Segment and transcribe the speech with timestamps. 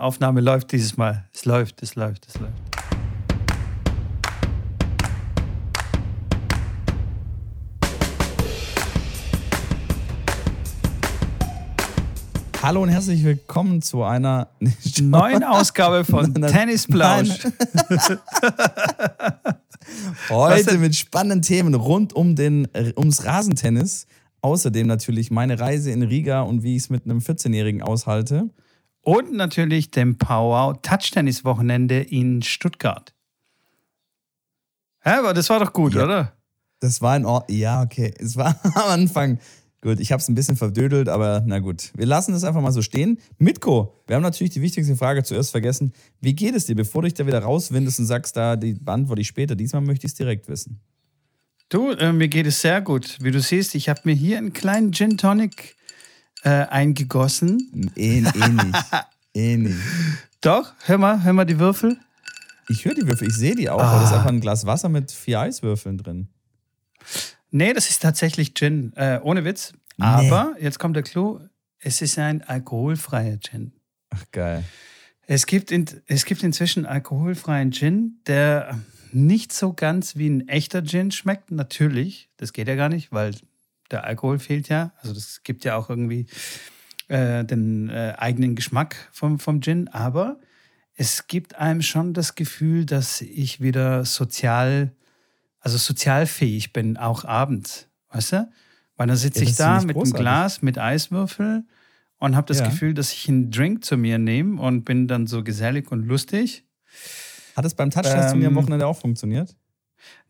[0.00, 1.24] Aufnahme läuft dieses Mal.
[1.32, 2.52] Es läuft, es läuft, es läuft.
[12.62, 14.48] Hallo und herzlich willkommen zu einer
[15.00, 17.28] neuen Ausgabe von Tennisplausch.
[20.28, 22.66] Heute mit spannenden Themen rund um den,
[22.96, 24.08] ums Rasentennis.
[24.40, 28.50] Außerdem natürlich meine Reise in Riga und wie ich es mit einem 14-Jährigen aushalte.
[29.06, 33.14] Und natürlich dem Power Touch Tennis Wochenende in Stuttgart.
[35.04, 36.32] Ja, aber das war doch gut, ja, oder?
[36.80, 37.56] Das war in Ordnung.
[37.56, 38.12] Ja, okay.
[38.18, 39.38] Es war am Anfang
[39.80, 41.92] Gut, ich habe es ein bisschen verdödelt, aber na gut.
[41.94, 43.20] Wir lassen es einfach mal so stehen.
[43.38, 45.92] Mitko, wir haben natürlich die wichtigste Frage zuerst vergessen.
[46.20, 49.20] Wie geht es dir, bevor du dich da wieder rauswindest und sagst, da die beantworte
[49.20, 49.54] ich später?
[49.54, 50.80] Diesmal möchte ich es direkt wissen.
[51.68, 53.18] Du, äh, mir geht es sehr gut.
[53.20, 55.76] Wie du siehst, ich habe mir hier einen kleinen Gin Tonic
[56.46, 57.90] äh, eingegossen.
[57.96, 58.84] Eh, eh nicht.
[59.34, 59.76] eh nicht.
[60.40, 61.98] Doch, hör mal, hör mal die Würfel.
[62.68, 63.88] Ich höre die Würfel, ich sehe die auch, ah.
[63.88, 66.28] aber das ist einfach ein Glas Wasser mit vier Eiswürfeln drin.
[67.50, 69.72] Nee, das ist tatsächlich Gin, äh, ohne Witz.
[69.98, 70.64] Aber nee.
[70.64, 71.40] jetzt kommt der Clou:
[71.78, 73.72] Es ist ein alkoholfreier Gin.
[74.10, 74.62] Ach, geil.
[75.26, 78.78] Es gibt, in, es gibt inzwischen alkoholfreien Gin, der
[79.10, 81.50] nicht so ganz wie ein echter Gin schmeckt.
[81.50, 83.34] Natürlich, das geht ja gar nicht, weil
[83.90, 84.92] der Alkohol fehlt ja.
[85.00, 86.26] Also, das gibt ja auch irgendwie
[87.08, 89.88] äh, den äh, eigenen Geschmack vom, vom Gin.
[89.88, 90.38] Aber
[90.94, 94.92] es gibt einem schon das Gefühl, dass ich wieder sozial
[95.66, 97.88] also sozialfähig bin, auch abends.
[98.10, 98.48] Weißt du?
[98.96, 101.64] Weil dann sitze ja, ich da mit einem Glas mit Eiswürfel
[102.18, 102.66] und habe das ja.
[102.66, 106.64] Gefühl, dass ich einen Drink zu mir nehme und bin dann so gesellig und lustig.
[107.56, 109.56] Hat es beim Touchdown-Turnier ähm, am Wochenende auch funktioniert?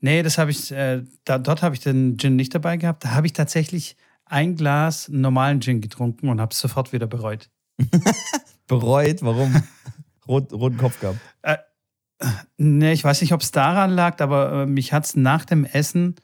[0.00, 3.04] Nee, das habe ich, äh, da, dort habe ich den Gin nicht dabei gehabt.
[3.04, 7.50] Da habe ich tatsächlich ein Glas normalen Gin getrunken und habe es sofort wieder bereut.
[8.66, 9.22] bereut?
[9.22, 9.62] Warum?
[10.28, 11.20] Rot, roten Kopf gehabt.
[11.42, 11.56] Äh,
[12.56, 15.64] Ne, ich weiß nicht, ob es daran lag, aber äh, mich hat es nach dem
[15.64, 16.14] Essen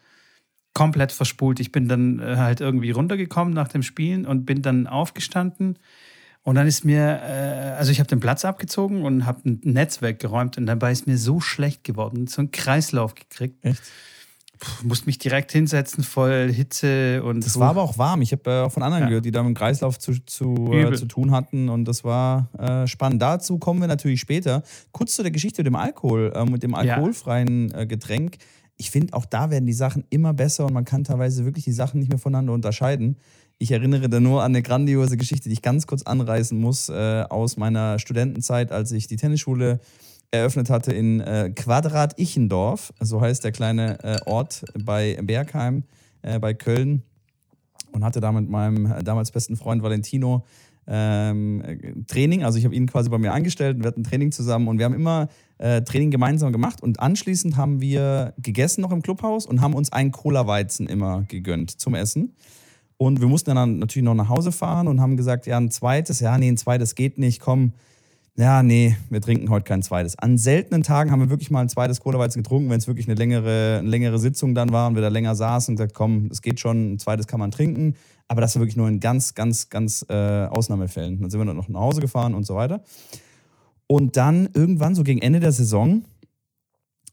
[0.72, 1.60] komplett verspult.
[1.60, 5.78] Ich bin dann äh, halt irgendwie runtergekommen nach dem Spielen und bin dann aufgestanden.
[6.44, 10.02] Und dann ist mir, äh, also ich habe den Platz abgezogen und habe ein Netz
[10.02, 13.64] weggeräumt und dabei ist mir so schlecht geworden, so einen Kreislauf gekriegt.
[13.64, 13.82] Echt?
[14.58, 17.44] Puh, musste mich direkt hinsetzen, voll Hitze und.
[17.44, 18.22] Das war aber auch warm.
[18.22, 19.08] Ich habe äh, auch von anderen ja.
[19.08, 22.48] gehört, die da mit dem Kreislauf zu, zu, äh, zu tun hatten und das war
[22.58, 23.22] äh, spannend.
[23.22, 24.62] Dazu kommen wir natürlich später.
[24.90, 28.38] Kurz zu der Geschichte mit dem Alkohol, äh, mit dem alkoholfreien äh, Getränk.
[28.76, 31.72] Ich finde, auch da werden die Sachen immer besser und man kann teilweise wirklich die
[31.72, 33.16] Sachen nicht mehr voneinander unterscheiden.
[33.62, 37.22] Ich erinnere da nur an eine grandiose Geschichte, die ich ganz kurz anreißen muss äh,
[37.28, 39.78] aus meiner Studentenzeit, als ich die Tennisschule
[40.32, 45.84] eröffnet hatte in äh, Quadrat Ichendorf, so heißt der kleine äh, Ort bei Bergheim
[46.22, 47.04] äh, bei Köln
[47.92, 50.44] und hatte da mit meinem äh, damals besten Freund Valentino
[50.88, 52.42] ähm, Training.
[52.42, 54.86] Also ich habe ihn quasi bei mir angestellt und wir hatten Training zusammen und wir
[54.86, 59.60] haben immer äh, Training gemeinsam gemacht und anschließend haben wir gegessen noch im Clubhaus und
[59.60, 62.34] haben uns einen Cola-Weizen immer gegönnt zum Essen.
[63.02, 66.20] Und wir mussten dann natürlich noch nach Hause fahren und haben gesagt, ja, ein zweites,
[66.20, 67.72] ja, nee, ein zweites geht nicht, komm,
[68.36, 70.16] ja, nee, wir trinken heute kein zweites.
[70.16, 73.16] An seltenen Tagen haben wir wirklich mal ein zweites Cola-Weizen getrunken, wenn es wirklich eine
[73.16, 76.42] längere, eine längere Sitzung dann war und wir da länger saßen und gesagt, komm, es
[76.42, 77.96] geht schon, ein zweites kann man trinken.
[78.28, 81.22] Aber das war wirklich nur in ganz, ganz, ganz äh, Ausnahmefällen.
[81.22, 82.84] Dann sind wir dann noch nach Hause gefahren und so weiter.
[83.88, 86.04] Und dann irgendwann, so gegen Ende der Saison,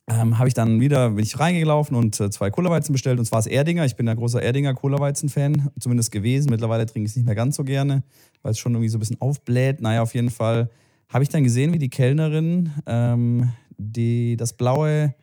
[0.10, 3.20] ähm, habe ich dann wieder, bin ich reingelaufen und äh, zwei Cola-Weizen bestellt.
[3.20, 3.86] Und zwar das Erdinger.
[3.86, 6.50] Ich bin ein großer Erdinger Cola-Weizen-Fan, zumindest gewesen.
[6.50, 8.04] Mittlerweile trinke ich es nicht mehr ganz so gerne,
[8.42, 9.82] weil es schon irgendwie so ein bisschen aufbläht.
[9.82, 10.70] Naja, auf jeden Fall
[11.10, 15.14] habe ich dann gesehen, wie die Kellnerin ähm, die, das blaue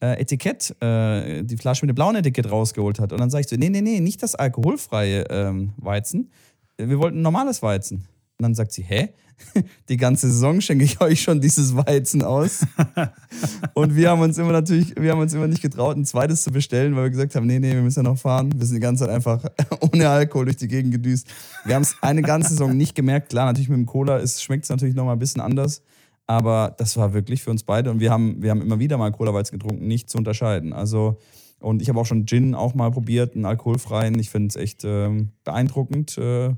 [0.00, 3.12] äh, Etikett, äh, die Flasche mit dem blauen Etikett rausgeholt hat.
[3.12, 6.30] Und dann sage ich so, nee, nee, nee, nicht das alkoholfreie ähm, Weizen.
[6.76, 8.06] Wir wollten normales Weizen.
[8.38, 9.10] Und dann sagt sie, hä?
[9.88, 12.66] Die ganze Saison schenke ich euch schon dieses Weizen aus.
[13.74, 16.50] und wir haben uns immer natürlich, wir haben uns immer nicht getraut, ein zweites zu
[16.50, 18.52] bestellen, weil wir gesagt haben, nee, nee, wir müssen ja noch fahren.
[18.56, 19.44] Wir sind die ganze Zeit einfach
[19.80, 21.28] ohne Alkohol durch die Gegend gedüst.
[21.64, 23.30] Wir haben es eine ganze Saison nicht gemerkt.
[23.30, 25.82] Klar, natürlich mit dem Cola schmeckt es natürlich nochmal ein bisschen anders.
[26.26, 27.90] Aber das war wirklich für uns beide.
[27.90, 30.72] Und wir haben, wir haben immer wieder mal Cola-Weizen getrunken, nicht zu unterscheiden.
[30.72, 31.18] Also,
[31.60, 34.18] und ich habe auch schon Gin auch mal probiert, einen alkoholfreien.
[34.18, 36.18] Ich finde es echt ähm, beeindruckend.
[36.18, 36.54] Äh,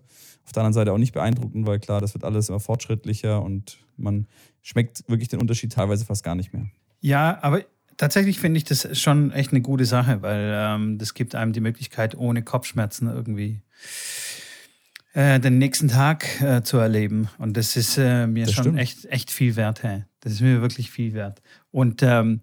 [0.49, 3.77] auf der anderen Seite auch nicht beeindruckend, weil klar, das wird alles immer fortschrittlicher und
[3.99, 4.27] man
[4.63, 6.67] schmeckt wirklich den Unterschied teilweise fast gar nicht mehr.
[7.03, 7.65] Ja, aber
[7.99, 11.61] tatsächlich finde ich das schon echt eine gute Sache, weil ähm, das gibt einem die
[11.61, 13.61] Möglichkeit, ohne Kopfschmerzen irgendwie
[15.13, 17.29] äh, den nächsten Tag äh, zu erleben.
[17.37, 19.83] Und das ist äh, mir das schon echt, echt viel wert.
[19.83, 20.05] Hey.
[20.21, 21.43] Das ist mir wirklich viel wert.
[21.71, 22.41] Und ähm,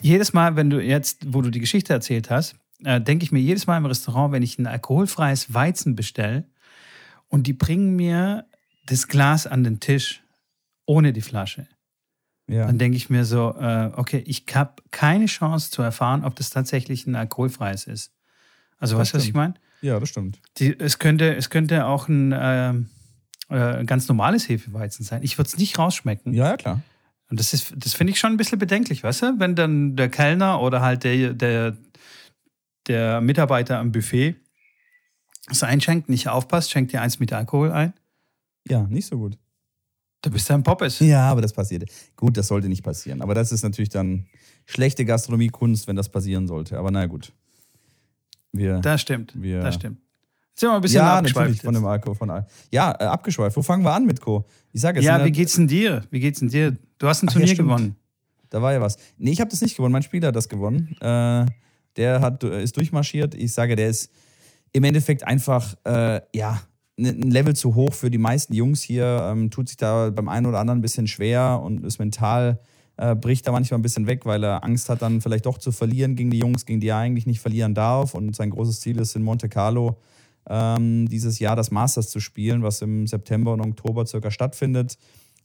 [0.00, 3.40] jedes Mal, wenn du jetzt, wo du die Geschichte erzählt hast, äh, denke ich mir
[3.40, 6.46] jedes Mal im Restaurant, wenn ich ein alkoholfreies Weizen bestelle,
[7.28, 8.46] und die bringen mir
[8.86, 10.22] das Glas an den Tisch.
[10.86, 11.68] ohne die Flasche.
[12.48, 12.66] Ja.
[12.66, 16.48] Dann denke ich mir so, äh, okay, ich habe keine Chance zu erfahren, ob das
[16.48, 18.10] tatsächlich ein alkoholfreies ist.
[18.78, 19.54] Also das weißt du, was ich meine?
[19.82, 20.40] Ja, das stimmt.
[20.56, 22.72] Die, es, könnte, es könnte auch ein äh,
[23.50, 25.22] äh, ganz normales Hefeweizen sein.
[25.22, 26.32] Ich würde es nicht rausschmecken.
[26.32, 26.80] Ja, ja, klar.
[27.30, 29.34] Und das ist, das finde ich schon ein bisschen bedenklich, weißt du?
[29.38, 31.76] Wenn dann der Kellner oder halt der, der,
[32.86, 34.36] der Mitarbeiter am Buffet
[35.50, 37.92] es einschenkt, nicht aufpasst, schenkt dir eins mit Alkohol ein.
[38.68, 39.38] Ja, nicht so gut.
[40.22, 40.98] Du bist ein Poppes.
[40.98, 41.88] Ja, aber das passiert.
[42.16, 43.22] Gut, das sollte nicht passieren.
[43.22, 44.26] Aber das ist natürlich dann
[44.66, 46.76] schlechte Gastronomiekunst, wenn das passieren sollte.
[46.78, 47.32] Aber naja, gut.
[48.52, 49.32] Wir, das stimmt.
[49.40, 49.98] Wir, das stimmt.
[50.50, 51.62] Jetzt sind wir ein bisschen ja, abgeschweift.
[51.62, 53.56] Von dem Alkohol, von Al ja, äh, abgeschweift.
[53.56, 54.44] Wo fangen wir an mit Co?
[54.72, 56.02] Ich sage Ja, wie geht's denn dir?
[56.10, 56.76] Wie geht's denn dir?
[56.98, 57.94] Du hast ein Ach, Turnier ja, gewonnen.
[58.50, 58.96] Da war ja was.
[59.18, 59.92] Nee, ich habe das nicht gewonnen.
[59.92, 60.96] Mein Spieler hat das gewonnen.
[61.00, 61.46] Äh,
[61.96, 63.34] der hat, äh, ist durchmarschiert.
[63.34, 64.10] Ich sage, der ist
[64.72, 66.60] im Endeffekt einfach, äh, ja,
[66.98, 69.28] ein Level zu hoch für die meisten Jungs hier.
[69.30, 72.60] Ähm, tut sich da beim einen oder anderen ein bisschen schwer und ist mental,
[72.96, 75.70] äh, bricht da manchmal ein bisschen weg, weil er Angst hat, dann vielleicht doch zu
[75.70, 78.14] verlieren gegen die Jungs, gegen die er eigentlich nicht verlieren darf.
[78.14, 79.98] Und sein großes Ziel ist in Monte Carlo
[80.48, 84.98] ähm, dieses Jahr das Masters zu spielen, was im September und Oktober circa stattfindet.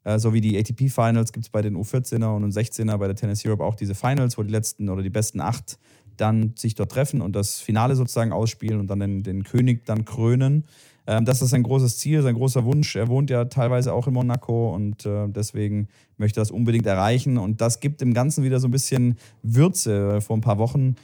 [0.03, 3.45] Äh, so wie die ATP-Finals gibt es bei den U14er und U16er bei der Tennis
[3.45, 5.77] Europe auch diese Finals, wo die letzten oder die besten acht
[6.17, 10.05] dann sich dort treffen und das Finale sozusagen ausspielen und dann den, den König dann
[10.05, 10.65] krönen.
[11.05, 12.95] Ähm, das ist sein großes Ziel, sein großer Wunsch.
[12.95, 15.87] Er wohnt ja teilweise auch in Monaco und äh, deswegen
[16.17, 17.37] möchte er das unbedingt erreichen.
[17.37, 20.21] Und das gibt dem Ganzen wieder so ein bisschen Würze.
[20.21, 20.95] Vor ein paar Wochen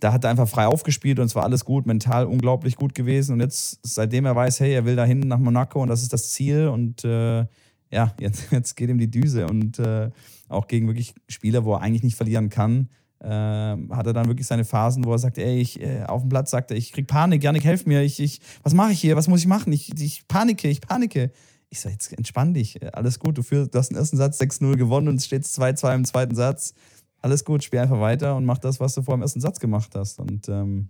[0.00, 3.34] da hat er einfach frei aufgespielt und es war alles gut, mental unglaublich gut gewesen.
[3.34, 6.30] Und jetzt, seitdem er weiß, hey, er will dahin nach Monaco und das ist das
[6.30, 7.46] Ziel und äh,
[7.92, 10.10] ja, jetzt, jetzt geht ihm die Düse und äh,
[10.48, 12.88] auch gegen wirklich Spieler, wo er eigentlich nicht verlieren kann,
[13.20, 16.28] äh, hat er dann wirklich seine Phasen, wo er sagt, ey, ich äh, auf dem
[16.28, 19.16] Platz sagt er, ich krieg Panik, Janik, helf mir, ich, ich, was mache ich hier,
[19.16, 19.72] was muss ich machen?
[19.72, 21.30] Ich, ich panike, ich panike.
[21.72, 24.76] Ich sage, jetzt entspann dich, alles gut, du, führst, du hast den ersten Satz 6-0
[24.76, 26.74] gewonnen und es steht 2-2 im zweiten Satz
[27.22, 29.94] alles gut, spiel einfach weiter und mach das, was du vor dem ersten Satz gemacht
[29.94, 30.18] hast.
[30.18, 30.88] Und ähm,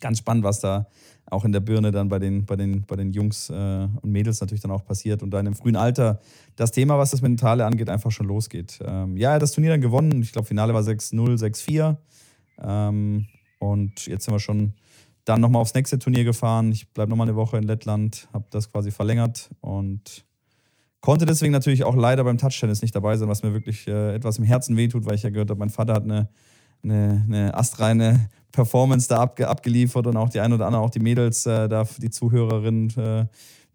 [0.00, 0.86] ganz spannend, was da
[1.30, 4.40] auch in der Birne dann bei den, bei den, bei den Jungs äh, und Mädels
[4.40, 6.20] natürlich dann auch passiert und da in einem frühen Alter
[6.56, 8.78] das Thema, was das Mentale angeht, einfach schon losgeht.
[8.84, 10.22] Ähm, ja, er hat das Turnier dann gewonnen.
[10.22, 11.96] Ich glaube, Finale war 6-0, 6-4.
[12.62, 13.26] Ähm,
[13.58, 14.74] und jetzt sind wir schon
[15.24, 16.72] dann nochmal aufs nächste Turnier gefahren.
[16.72, 20.24] Ich bleibe nochmal eine Woche in Lettland, habe das quasi verlängert und
[21.00, 24.38] Konnte deswegen natürlich auch leider beim Touchtennis nicht dabei sein, was mir wirklich äh, etwas
[24.38, 26.28] im Herzen wehtut, weil ich ja gehört habe, mein Vater hat eine,
[26.82, 31.00] eine, eine astreine Performance da abge abgeliefert und auch die ein oder andere, auch die
[31.00, 33.26] Mädels, äh, da, die Zuhörerinnen, äh,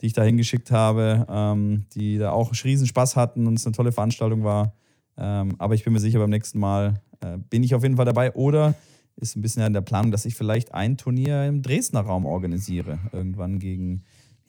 [0.02, 3.74] die ich da hingeschickt habe, ähm, die da auch riesen Spaß hatten und es eine
[3.76, 4.74] tolle Veranstaltung war.
[5.18, 8.06] Ähm, aber ich bin mir sicher, beim nächsten Mal äh, bin ich auf jeden Fall
[8.06, 8.34] dabei.
[8.34, 8.76] Oder
[9.16, 13.00] ist ein bisschen in der Planung, dass ich vielleicht ein Turnier im Dresdner Raum organisiere.
[13.14, 14.04] Irgendwann gegen,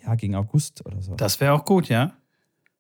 [0.05, 1.15] ja, gegen August oder so.
[1.15, 2.13] Das wäre auch gut, ja.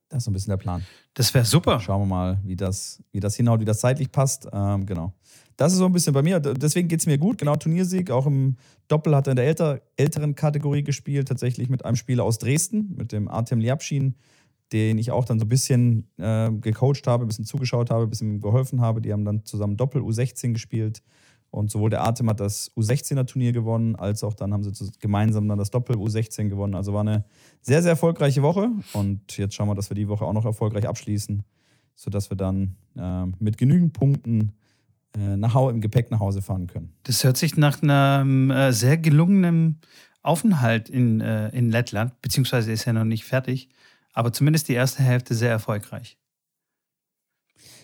[0.08, 0.84] Das ist so ein bisschen der Plan.
[1.14, 1.80] Das wäre super.
[1.80, 4.48] Schauen wir mal, wie das, wie das hinhaut, wie das zeitlich passt.
[4.52, 5.12] Ähm, genau.
[5.56, 6.38] Das ist so ein bisschen bei mir.
[6.38, 7.38] Deswegen geht es mir gut.
[7.38, 8.10] Genau, Turniersieg.
[8.10, 8.56] Auch im
[8.88, 11.28] Doppel hat er in der älter, älteren Kategorie gespielt.
[11.28, 14.14] Tatsächlich mit einem Spieler aus Dresden, mit dem Artem Liabschin,
[14.72, 18.10] den ich auch dann so ein bisschen äh, gecoacht habe, ein bisschen zugeschaut habe, ein
[18.10, 19.00] bisschen geholfen habe.
[19.00, 21.02] Die haben dann zusammen Doppel U16 gespielt.
[21.50, 25.56] Und sowohl der Atem hat das U16er-Turnier gewonnen, als auch dann haben sie gemeinsam dann
[25.56, 26.74] das Doppel-U16 gewonnen.
[26.74, 27.24] Also war eine
[27.62, 28.70] sehr, sehr erfolgreiche Woche.
[28.92, 31.44] Und jetzt schauen wir, dass wir die Woche auch noch erfolgreich abschließen,
[31.94, 34.52] sodass wir dann äh, mit genügend Punkten
[35.16, 36.92] äh, nach, im Gepäck nach Hause fahren können.
[37.04, 39.80] Das hört sich nach einem äh, sehr gelungenen
[40.22, 43.68] Aufenthalt in, äh, in Lettland, beziehungsweise ist ja noch nicht fertig,
[44.12, 46.18] aber zumindest die erste Hälfte sehr erfolgreich.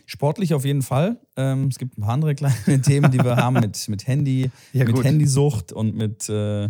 [0.05, 1.21] Sportlich auf jeden Fall.
[1.37, 4.85] Ähm, es gibt ein paar andere kleine Themen, die wir haben mit, mit Handy, ja,
[4.85, 5.05] mit gut.
[5.05, 6.69] Handysucht und mit, äh,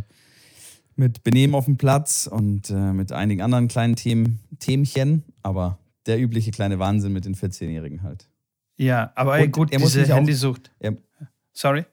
[0.94, 5.24] mit Benehmen auf dem Platz und äh, mit einigen anderen kleinen Themen, Themchen.
[5.42, 8.28] Aber der übliche kleine Wahnsinn mit den 14-Jährigen halt.
[8.82, 10.72] Ja, aber ey, gut, er muss diese Handysucht.
[10.80, 10.96] Er,
[11.52, 11.84] Sorry?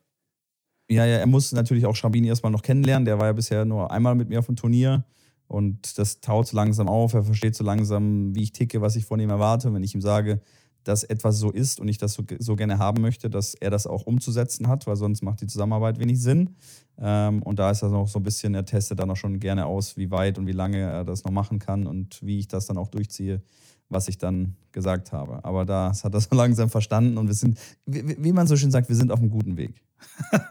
[0.90, 3.06] Ja, ja, er muss natürlich auch Schrabini erstmal noch kennenlernen.
[3.06, 5.06] Der war ja bisher nur einmal mit mir auf dem Turnier.
[5.48, 7.14] Und das taut so langsam auf.
[7.14, 9.68] Er versteht so langsam, wie ich ticke, was ich von ihm erwarte.
[9.68, 10.42] Und wenn ich ihm sage,
[10.84, 13.86] dass etwas so ist und ich das so, so, gerne haben möchte, dass er das
[13.86, 16.56] auch umzusetzen hat, weil sonst macht die Zusammenarbeit wenig Sinn.
[16.98, 19.68] Ähm, und da ist er noch so ein bisschen, er testet dann auch schon gerne
[19.68, 22.66] aus, wie weit und wie lange er das noch machen kann und wie ich das
[22.66, 23.44] dann auch durchziehe,
[23.90, 25.44] was ich dann gesagt habe.
[25.44, 28.72] Aber das hat er so langsam verstanden und wir sind, wie, wie man so schön
[28.72, 29.82] sagt, wir sind auf einem guten Weg.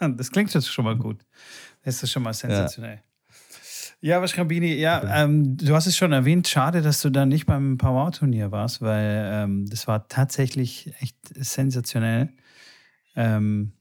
[0.17, 1.25] das klingt jetzt schon mal gut.
[1.85, 2.97] Das ist schon mal sensationell.
[2.97, 3.03] Ja.
[4.01, 7.47] Ja, was Schrambini, ja, ähm, du hast es schon erwähnt, schade, dass du da nicht
[7.47, 12.29] beim Power-Turnier warst, weil ähm, das war tatsächlich echt sensationell.
[13.17, 13.73] Ähm,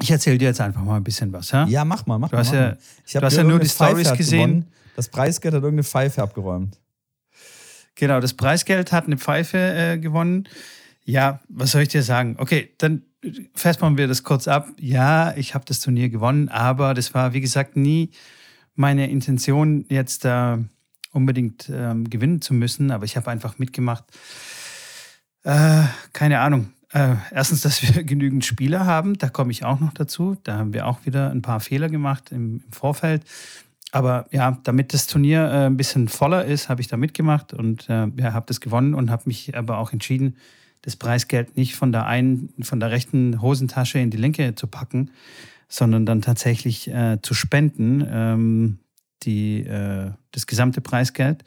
[0.00, 1.66] ich erzähle dir jetzt einfach mal ein bisschen was, ja?
[1.66, 2.40] Ja, mach mal, mach du mal.
[2.40, 2.76] Hast ja,
[3.20, 4.66] du hast ja nur die Stories gesehen.
[4.94, 6.78] Das Preisgeld hat irgendeine Pfeife abgeräumt.
[7.94, 10.48] Genau, das Preisgeld hat eine Pfeife äh, gewonnen.
[11.04, 12.36] Ja, was soll ich dir sagen?
[12.38, 13.02] Okay, dann
[13.54, 14.68] festmachen wir das kurz ab.
[14.78, 18.10] Ja, ich habe das Turnier gewonnen, aber das war, wie gesagt, nie
[18.74, 20.56] meine Intention, jetzt äh,
[21.12, 22.90] unbedingt ähm, gewinnen zu müssen.
[22.90, 24.04] Aber ich habe einfach mitgemacht.
[25.44, 25.82] Äh,
[26.12, 26.72] keine Ahnung.
[26.92, 30.36] Äh, erstens, dass wir genügend Spieler haben, da komme ich auch noch dazu.
[30.42, 33.22] Da haben wir auch wieder ein paar Fehler gemacht im, im Vorfeld.
[33.92, 37.88] Aber ja, damit das Turnier äh, ein bisschen voller ist, habe ich da mitgemacht und
[37.90, 40.36] äh, ja, habe das gewonnen und habe mich aber auch entschieden,
[40.80, 45.10] das Preisgeld nicht von der einen, von der rechten Hosentasche in die linke zu packen,
[45.68, 48.78] sondern dann tatsächlich äh, zu spenden, ähm,
[49.22, 51.44] die, äh, das gesamte Preisgeld.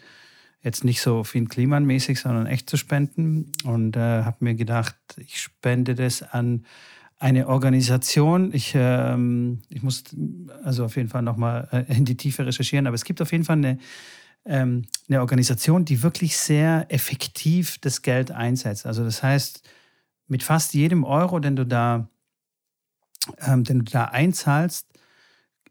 [0.61, 3.51] Jetzt nicht so Finn Kliman mäßig, sondern echt zu spenden.
[3.65, 6.65] Und äh, habe mir gedacht, ich spende das an
[7.19, 8.53] eine Organisation.
[8.53, 10.03] Ich, ähm, ich muss
[10.63, 13.45] also auf jeden Fall nochmal äh, in die Tiefe recherchieren, aber es gibt auf jeden
[13.45, 13.77] Fall eine,
[14.45, 18.85] ähm, eine Organisation, die wirklich sehr effektiv das Geld einsetzt.
[18.85, 19.67] Also das heißt,
[20.27, 22.09] mit fast jedem Euro, den du da,
[23.39, 24.87] ähm, den du da einzahlst,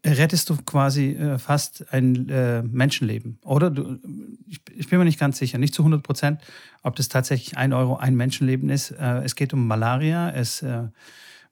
[0.05, 3.39] rettest du quasi äh, fast ein äh, Menschenleben.
[3.43, 3.99] Oder du,
[4.47, 6.41] ich, ich, bin mir nicht ganz sicher, nicht zu 100 Prozent,
[6.83, 8.91] ob das tatsächlich ein Euro ein Menschenleben ist.
[8.91, 10.83] Äh, es geht um Malaria, es äh,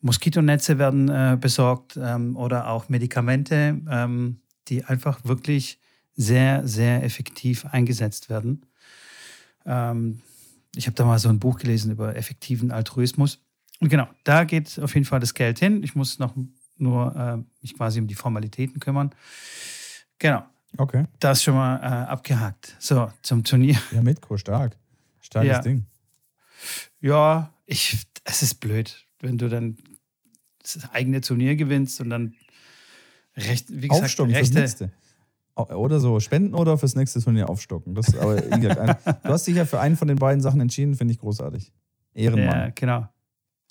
[0.04, 5.80] Moskitonetze werden äh, besorgt ähm, oder auch Medikamente, ähm, die einfach wirklich
[6.16, 8.66] sehr, sehr effektiv eingesetzt werden.
[9.66, 10.22] Ähm,
[10.76, 13.40] ich habe da mal so ein Buch gelesen über effektiven Altruismus.
[13.80, 15.84] Und genau, da geht auf jeden Fall das Geld hin.
[15.84, 16.36] Ich muss noch
[16.78, 19.12] nur äh, mich quasi um die Formalitäten kümmern.
[20.20, 20.44] Genau.
[20.78, 21.06] Okay.
[21.20, 22.76] Das schon mal äh, abgehakt.
[22.80, 23.78] So, zum Turnier.
[23.92, 24.76] Ja, Mitko, stark.
[25.22, 25.62] Starkes ja.
[25.62, 25.86] Ding.
[27.00, 29.78] Ja, ich, es ist blöd, wenn du dann
[30.64, 32.34] das eigene Turnier gewinnst und dann
[33.36, 34.92] recht, wie gesagt, Aufstocken rechte, fürs nächste.
[35.56, 37.94] Oder so, spenden oder fürs nächste Turnier aufstocken.
[37.94, 41.20] Das, aber du hast dich ja für einen von den beiden Sachen entschieden, finde ich
[41.20, 41.72] großartig.
[42.14, 42.60] Ehrenmann.
[42.60, 43.08] Ja, genau.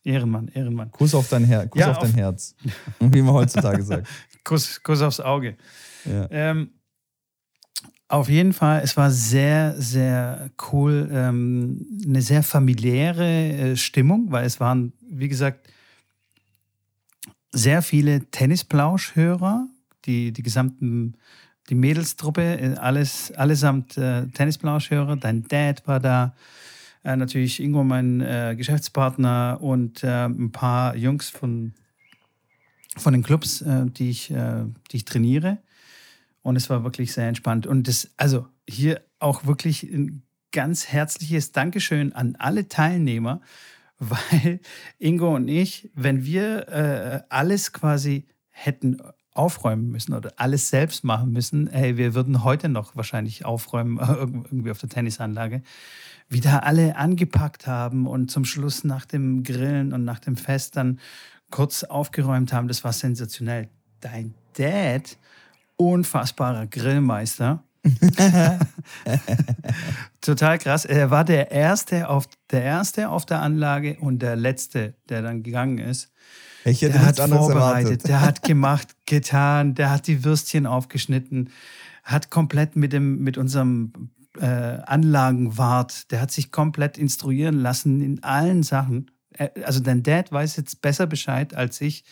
[0.05, 0.91] Ehrenmann, Ehrenmann.
[0.91, 2.55] Kuss auf dein, Her Kuss ja, auf dein Herz.
[3.01, 4.09] Wie man heutzutage sagt.
[4.45, 5.57] Kuss, Kuss aufs Auge.
[6.05, 6.27] Ja.
[6.31, 6.71] Ähm,
[8.09, 11.09] auf jeden Fall, es war sehr, sehr cool.
[11.13, 15.72] Ähm, eine sehr familiäre äh, Stimmung, weil es waren, wie gesagt,
[17.53, 19.69] sehr viele Tennisplauschhörer,
[20.07, 21.15] die, die gesamten,
[21.69, 25.17] die Mädelstruppe, äh, alles, allesamt äh, Tennisplauschhörer.
[25.17, 26.35] Dein Dad war da,
[27.05, 31.75] äh, natürlich Ingo, mein äh, Geschäftspartner und äh, ein paar Jungs von,
[32.97, 35.59] von den Clubs, äh, die, ich, die ich trainiere.
[36.43, 37.67] Und es war wirklich sehr entspannt.
[37.67, 43.41] Und das, also hier auch wirklich ein ganz herzliches Dankeschön an alle Teilnehmer
[44.03, 44.61] weil
[44.99, 48.99] Ingo und ich, wenn wir äh, alles quasi hätten
[49.35, 54.71] aufräumen müssen oder alles selbst machen müssen, hey, wir würden heute noch wahrscheinlich aufräumen, irgendwie
[54.71, 55.63] auf der Tennisanlage,
[56.29, 60.77] wie da alle angepackt haben und zum Schluss nach dem Grillen und nach dem Fest
[60.77, 60.99] dann
[61.51, 62.69] kurz aufgeräumt haben.
[62.69, 63.69] Das war sensationell.
[64.01, 65.17] Dein Dad,
[65.77, 67.63] unfassbarer Grillmeister,
[70.21, 70.85] Total krass.
[70.85, 75.43] Er war der erste, auf, der erste auf der Anlage und der letzte, der dann
[75.43, 76.13] gegangen ist.
[76.65, 78.09] Ich hätte der hat vorbereitet, erwartet.
[78.09, 81.51] der hat gemacht, getan, der hat die Würstchen aufgeschnitten,
[82.05, 83.93] hat komplett mit, dem, mit unserem
[84.39, 89.11] äh, Anlagenwart, der hat sich komplett instruieren lassen in allen Sachen.
[89.65, 92.05] Also dein Dad weiß jetzt besser Bescheid als ich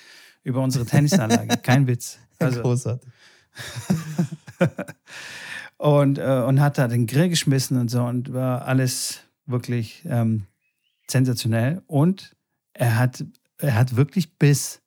[0.43, 1.59] über unsere Tennisanlage.
[1.59, 2.19] Kein Witz.
[2.43, 3.11] Also, Großartig.
[5.81, 10.43] Und, äh, und hat da den Grill geschmissen und so und war alles wirklich ähm,
[11.09, 11.81] sensationell.
[11.87, 12.37] Und
[12.75, 13.25] er hat,
[13.57, 14.83] er hat wirklich Biss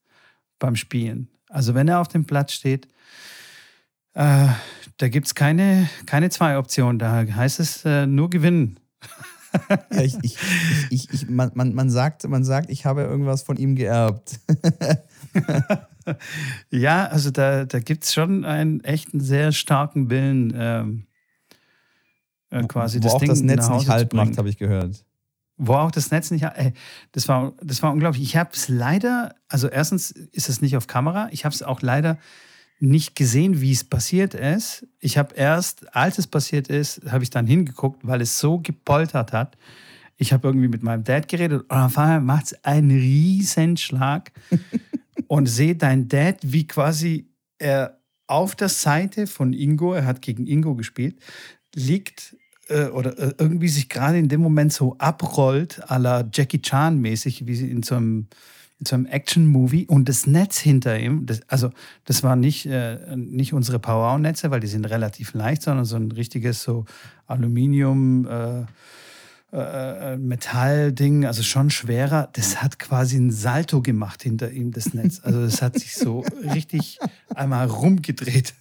[0.60, 1.30] beim Spielen.
[1.50, 2.88] Also wenn er auf dem Platz steht,
[4.14, 4.48] äh,
[4.98, 7.00] da gibt es keine, keine zwei Optionen.
[7.00, 8.80] Da heißt es äh, nur gewinnen.
[9.92, 10.38] ja, ich, ich,
[10.92, 14.40] ich, ich, man, man, man, sagt, man sagt, ich habe irgendwas von ihm geerbt.
[16.70, 21.08] ja, also da, da gibt es schon einen echten sehr starken Willen, ähm,
[22.50, 25.04] äh, quasi wo das auch Ding das Netz nicht halt macht, habe ich gehört.
[25.58, 26.74] Wo auch das Netz nicht, ey,
[27.12, 28.24] das war, das war unglaublich.
[28.24, 31.82] Ich habe es leider, also erstens ist es nicht auf Kamera, ich habe es auch
[31.82, 32.18] leider
[32.80, 34.86] nicht gesehen, wie es passiert ist.
[35.00, 39.32] Ich habe erst, als es passiert ist, habe ich dann hingeguckt, weil es so gepoltert
[39.32, 39.58] hat.
[40.18, 44.32] Ich habe irgendwie mit meinem Dad geredet und auf einmal macht es einen Riesenschlag.
[45.34, 47.98] und sehe dein Dad, wie quasi er
[48.28, 51.16] auf der Seite von Ingo, er hat gegen Ingo gespielt,
[51.74, 52.38] liegt
[52.68, 57.00] äh, oder äh, irgendwie sich gerade in dem Moment so abrollt, à la Jackie Chan
[57.00, 58.28] mäßig, wie in so einem
[58.84, 61.72] zu einem Action-Movie und das Netz hinter ihm, das, also
[62.06, 66.12] das war nicht, äh, nicht unsere Power-Netze, weil die sind relativ leicht, sondern so ein
[66.12, 66.86] richtiges so
[67.26, 68.28] Aluminium,
[69.54, 72.28] äh, äh, äh, Metallding, also schon schwerer.
[72.34, 75.20] Das hat quasi ein Salto gemacht hinter ihm, das Netz.
[75.22, 76.22] Also das hat sich so
[76.56, 76.98] richtig
[77.36, 78.56] einmal rumgedreht.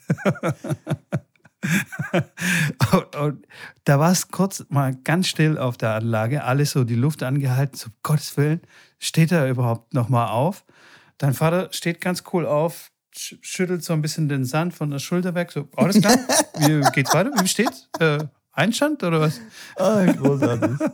[2.92, 3.46] und, und,
[3.84, 7.78] da war es kurz mal ganz still auf der Anlage, alles so die Luft angehalten,
[7.78, 8.60] so Gottes Willen,
[8.98, 10.62] steht er überhaupt nochmal auf?
[11.16, 15.34] Dein Vater steht ganz cool auf, schüttelt so ein bisschen den Sand von der Schulter
[15.34, 16.18] weg, so, alles klar,
[16.58, 17.30] wie geht's weiter?
[17.40, 17.88] Wie steht's?
[17.98, 18.18] Äh,
[18.52, 19.40] Einstand oder was?
[19.76, 20.78] Ah, großartig.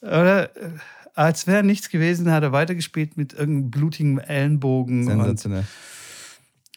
[0.00, 0.70] oder äh,
[1.14, 5.04] als wäre nichts gewesen, hat er weitergespielt mit irgendeinem blutigen Ellenbogen.
[5.04, 5.64] Sensationell.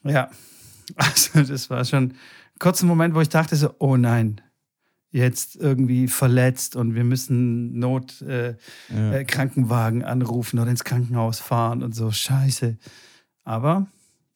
[0.04, 0.30] Und, ja,
[0.96, 2.18] also das war schon ein
[2.60, 4.42] kurzer Moment, wo ich dachte so, oh nein,
[5.12, 10.08] jetzt irgendwie verletzt und wir müssen Notkrankenwagen äh, ja.
[10.08, 12.12] äh, anrufen oder ins Krankenhaus fahren und so.
[12.12, 12.77] Scheiße.
[13.44, 13.88] Aber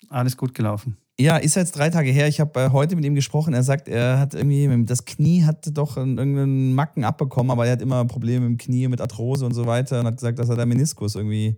[0.10, 0.98] alles gut gelaufen.
[1.22, 2.28] Ja, ist jetzt drei Tage her.
[2.28, 3.54] Ich habe äh, heute mit ihm gesprochen.
[3.54, 7.82] Er sagt, er hat irgendwie, das Knie hat doch irgendeinen Macken abbekommen, aber er hat
[7.84, 10.56] immer Probleme mit dem Knie, mit Arthrose und so weiter und hat gesagt, dass er
[10.56, 11.58] der Meniskus irgendwie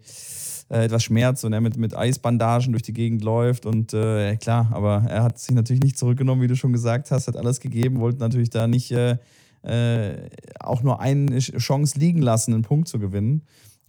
[0.70, 3.66] äh, etwas Schmerz und er mit, mit Eisbandagen durch die Gegend läuft.
[3.66, 7.30] Und äh, klar, aber er hat sich natürlich nicht zurückgenommen, wie du schon gesagt hast,
[7.30, 9.16] hat alles gegeben, wollte natürlich da nicht äh,
[9.62, 10.30] äh,
[10.60, 13.44] auch nur eine Chance liegen lassen, einen Punkt zu gewinnen.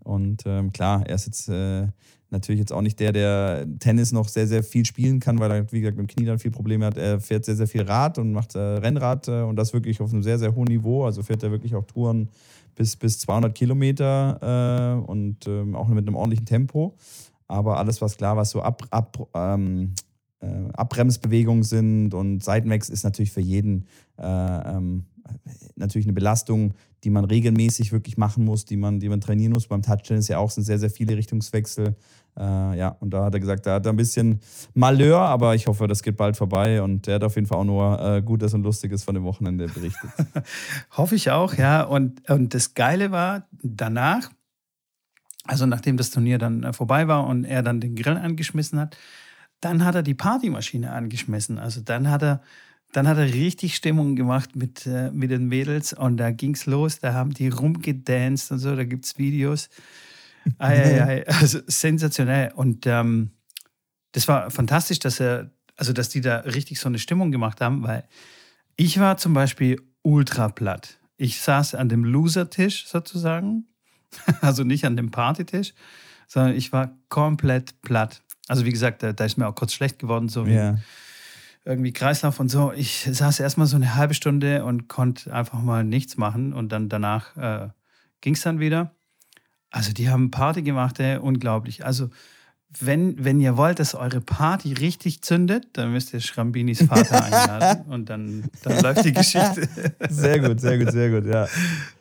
[0.04, 1.88] Und ähm, klar, er ist jetzt äh,
[2.34, 5.72] natürlich jetzt auch nicht der, der Tennis noch sehr, sehr viel spielen kann, weil er,
[5.72, 6.98] wie gesagt, mit dem Knie dann viel Probleme hat.
[6.98, 10.12] Er fährt sehr, sehr viel Rad und macht äh, Rennrad äh, und das wirklich auf
[10.12, 11.04] einem sehr, sehr hohen Niveau.
[11.04, 12.28] Also fährt er wirklich auch Touren
[12.74, 16.96] bis, bis 200 Kilometer äh, und ähm, auch mit einem ordentlichen Tempo.
[17.46, 19.94] Aber alles, was klar, was so ab, ab, ähm,
[20.40, 23.86] äh, Abbremsbewegungen sind und Seitenwechsel, ist natürlich für jeden
[24.18, 25.04] äh, ähm,
[25.76, 29.68] natürlich eine Belastung, die man regelmäßig wirklich machen muss, die man, die man trainieren muss.
[29.68, 31.96] Beim Touchdown ist ja auch sind sehr, sehr viele Richtungswechsel.
[32.36, 34.40] Äh, ja, und da hat er gesagt, er hat ein bisschen
[34.74, 37.64] Malheur, aber ich hoffe, das geht bald vorbei und er hat auf jeden Fall auch
[37.64, 40.10] nur äh, Gutes und Lustiges von dem Wochenende berichtet.
[40.96, 41.82] hoffe ich auch, ja.
[41.82, 44.30] Und, und das Geile war, danach,
[45.44, 48.96] also nachdem das Turnier dann äh, vorbei war und er dann den Grill angeschmissen hat,
[49.60, 51.58] dann hat er die Partymaschine angeschmissen.
[51.58, 52.40] Also dann hat er
[52.94, 56.66] dann hat er richtig Stimmung gemacht mit, äh, mit den Mädels und da ging es
[56.66, 57.00] los.
[57.00, 58.76] Da haben die rumgedanced und so.
[58.76, 59.68] Da gibt es Videos.
[60.58, 61.26] Ei, ei, ei.
[61.26, 62.52] Also sensationell.
[62.54, 63.30] Und ähm,
[64.12, 67.82] das war fantastisch, dass er, also dass die da richtig so eine Stimmung gemacht haben,
[67.82, 68.04] weil
[68.76, 70.98] ich war zum Beispiel ultra platt.
[71.16, 73.66] Ich saß an dem Loser-Tisch sozusagen,
[74.40, 75.74] also nicht an dem Partytisch,
[76.26, 78.22] sondern ich war komplett platt.
[78.48, 80.78] Also wie gesagt, da, da ist mir auch kurz schlecht geworden, so wie, yeah
[81.64, 82.72] irgendwie Kreislauf und so.
[82.72, 86.88] Ich saß erstmal so eine halbe Stunde und konnte einfach mal nichts machen und dann
[86.88, 87.68] danach äh,
[88.20, 88.94] ging es dann wieder.
[89.74, 91.84] Also die haben Party gemacht, ey, unglaublich.
[91.84, 92.08] Also
[92.78, 97.92] wenn, wenn ihr wollt, dass eure Party richtig zündet, dann müsst ihr Schrambinis Vater einladen
[97.92, 99.68] und dann, dann läuft die Geschichte.
[100.08, 101.48] Sehr gut, sehr gut, sehr gut, ja.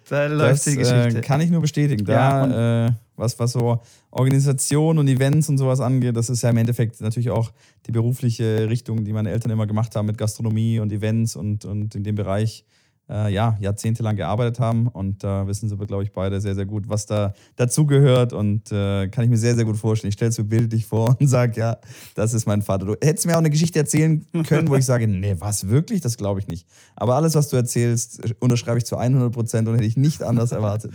[0.08, 1.18] Da läuft das, die Geschichte.
[1.18, 2.06] Äh, kann ich nur bestätigen.
[2.06, 2.14] Da,
[2.46, 3.82] ja, äh, was, was so
[4.12, 7.52] Organisation und Events und sowas angeht, das ist ja im Endeffekt natürlich auch
[7.88, 11.96] die berufliche Richtung, die meine Eltern immer gemacht haben mit Gastronomie und Events und, und
[11.96, 12.66] in dem Bereich
[13.14, 14.88] äh, ja, jahrzehntelang gearbeitet haben.
[14.88, 18.34] Und da äh, wissen sie, glaube ich, beide sehr, sehr gut, was da dazugehört.
[18.34, 20.10] Und äh, kann ich mir sehr, sehr gut vorstellen.
[20.10, 21.78] Ich stelle es mir bildlich vor und sage, ja,
[22.16, 22.86] das ist mein Vater.
[22.86, 26.02] Du hättest mir auch eine Geschichte erzählen können, wo ich sage, nee, was wirklich?
[26.02, 26.68] Das glaube ich nicht.
[26.96, 30.52] Aber alles, was du erzählst, unterschreibe ich zu 100 Prozent und hätte ich nicht anders
[30.52, 30.94] erwartet.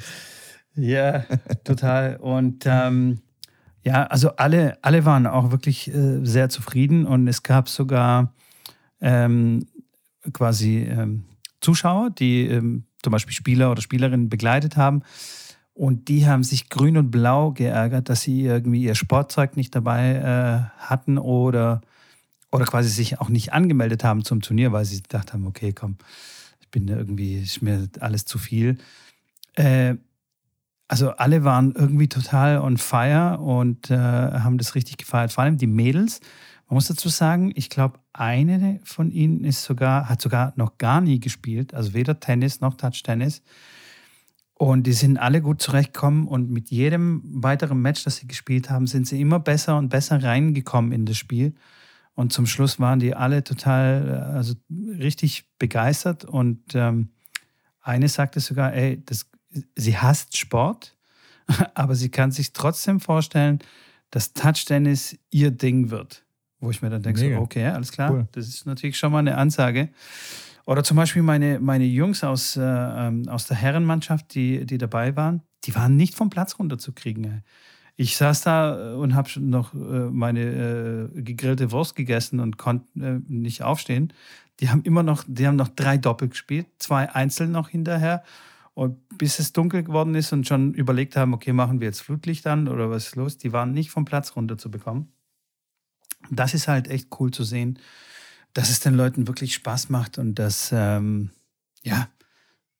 [0.74, 1.24] Ja,
[1.64, 2.16] total.
[2.16, 3.20] Und ähm,
[3.84, 8.34] ja, also alle, alle waren auch wirklich äh, sehr zufrieden und es gab sogar
[9.00, 9.66] ähm,
[10.32, 11.24] quasi ähm,
[11.60, 15.02] Zuschauer, die ähm, zum Beispiel Spieler oder Spielerinnen begleitet haben.
[15.74, 20.14] Und die haben sich grün und blau geärgert, dass sie irgendwie ihr Sportzeug nicht dabei
[20.16, 21.82] äh, hatten oder,
[22.50, 25.96] oder quasi sich auch nicht angemeldet haben zum Turnier, weil sie gedacht haben, okay, komm,
[26.60, 28.78] ich bin irgendwie, ist mir alles zu viel.
[29.54, 29.94] Äh,
[30.88, 35.30] also alle waren irgendwie total on fire und äh, haben das richtig gefeiert.
[35.30, 36.20] Vor allem die Mädels.
[36.68, 41.00] Man muss dazu sagen, ich glaube, eine von ihnen ist sogar, hat sogar noch gar
[41.00, 43.42] nie gespielt, also weder Tennis noch Touch-Tennis.
[44.52, 48.86] Und die sind alle gut zurechtgekommen und mit jedem weiteren Match, das sie gespielt haben,
[48.86, 51.54] sind sie immer besser und besser reingekommen in das Spiel.
[52.14, 56.26] Und zum Schluss waren die alle total, also richtig begeistert.
[56.26, 57.10] Und ähm,
[57.80, 59.30] eine sagte sogar, ey, das,
[59.74, 60.96] sie hasst Sport,
[61.74, 63.60] aber sie kann sich trotzdem vorstellen,
[64.10, 66.24] dass Touch-Tennis ihr Ding wird.
[66.60, 68.28] Wo ich mir dann denke, so, okay, alles klar, cool.
[68.32, 69.90] das ist natürlich schon mal eine Ansage.
[70.66, 75.16] Oder zum Beispiel meine, meine Jungs aus, äh, ähm, aus der Herrenmannschaft, die, die dabei
[75.16, 77.42] waren, die waren nicht vom Platz runterzukriegen.
[77.96, 83.20] Ich saß da und habe noch äh, meine äh, gegrillte Wurst gegessen und konnte äh,
[83.28, 84.12] nicht aufstehen.
[84.60, 88.22] Die haben immer noch, die haben noch drei Doppel gespielt, zwei einzeln noch hinterher.
[88.74, 92.46] Und bis es dunkel geworden ist und schon überlegt haben, okay, machen wir jetzt Flutlicht
[92.46, 95.12] an oder was ist los, die waren nicht vom Platz runter zu bekommen.
[96.30, 97.78] Das ist halt echt cool zu sehen,
[98.54, 101.30] dass es den Leuten wirklich Spaß macht und dass, ähm,
[101.82, 102.08] ja,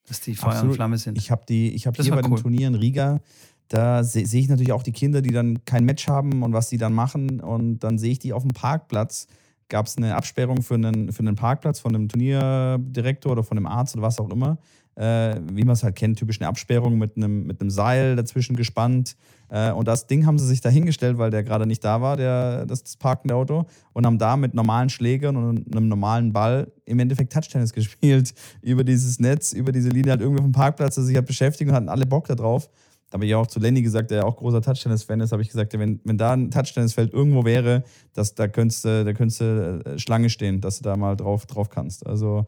[0.07, 0.72] dass die Feuer Absolut.
[0.72, 1.18] und Flamme sind.
[1.18, 2.37] Ich habe die, ich habe hier bei cool.
[2.37, 3.20] den Turnieren Riga,
[3.68, 6.68] da sehe seh ich natürlich auch die Kinder, die dann kein Match haben und was
[6.68, 7.40] die dann machen.
[7.40, 9.27] Und dann sehe ich die auf dem Parkplatz.
[9.68, 13.66] Gab es eine Absperrung für einen, für einen Parkplatz von einem Turnierdirektor oder von einem
[13.66, 14.59] Arzt oder was auch immer
[14.98, 18.57] äh, wie man es halt kennt, typisch eine Absperrung mit einem, mit einem Seil dazwischen
[18.57, 19.16] gespannt.
[19.48, 22.16] Äh, und das Ding haben sie sich da hingestellt, weil der gerade nicht da war,
[22.16, 26.70] der, das, das parkende Auto, und haben da mit normalen Schlägern und einem normalen Ball
[26.84, 28.34] im Endeffekt Touchtennis gespielt.
[28.62, 31.68] Über dieses Netz, über diese Linie halt irgendwie auf dem Parkplatz, das sich halt beschäftigt
[31.70, 32.68] und hatten alle Bock da drauf.
[33.11, 35.72] Da habe ich auch zu Lenny gesagt, der auch großer Touchtennis-Fan ist, habe ich gesagt,
[35.78, 39.98] wenn, wenn da ein Touchtennisfeld irgendwo wäre, das, da könntest du da könntest du äh,
[39.98, 42.06] Schlange stehen, dass du da mal drauf, drauf kannst.
[42.06, 42.46] Also,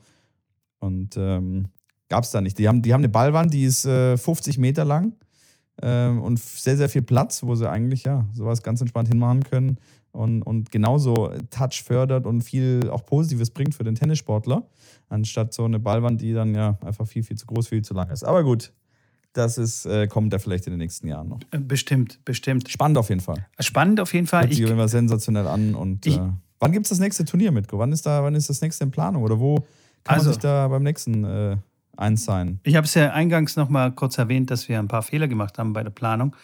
[0.78, 1.68] und ähm,
[2.10, 2.58] Gab es da nicht.
[2.58, 5.12] Die haben, die haben eine Ballwand, die ist äh, 50 Meter lang
[5.82, 9.78] ähm, und sehr, sehr viel Platz, wo sie eigentlich ja sowas ganz entspannt hinmachen können
[10.12, 14.66] und, und genauso Touch fördert und viel auch Positives bringt für den Tennissportler,
[15.08, 18.10] anstatt so eine Ballwand, die dann ja einfach viel, viel zu groß, viel zu lang
[18.10, 18.24] ist.
[18.24, 18.72] Aber gut,
[19.32, 21.40] das ist, äh, kommt ja vielleicht in den nächsten Jahren noch.
[21.52, 22.68] Äh, bestimmt, bestimmt.
[22.68, 23.46] Spannend auf jeden Fall.
[23.60, 24.42] Spannend auf jeden Fall.
[24.42, 25.74] Hört sich immer sensationell an.
[25.74, 27.78] Und ich, äh, wann gibt es das nächste Turnier, Mitko?
[27.78, 29.22] Wann ist da, wann ist das nächste in Planung?
[29.22, 29.56] Oder wo
[30.02, 31.56] kann also, man sich da beim nächsten äh,
[32.00, 32.60] eins sein.
[32.62, 35.58] Ich habe es ja eingangs noch mal kurz erwähnt, dass wir ein paar Fehler gemacht
[35.58, 36.34] haben bei der Planung.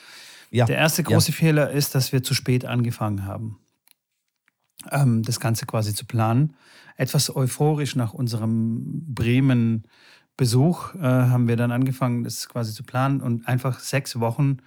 [0.50, 0.64] Ja.
[0.66, 1.36] Der erste große ja.
[1.36, 3.58] Fehler ist, dass wir zu spät angefangen haben,
[4.90, 6.54] ähm, das Ganze quasi zu planen.
[6.96, 13.48] Etwas euphorisch nach unserem Bremen-Besuch äh, haben wir dann angefangen, das quasi zu planen und
[13.48, 14.58] einfach sechs Wochen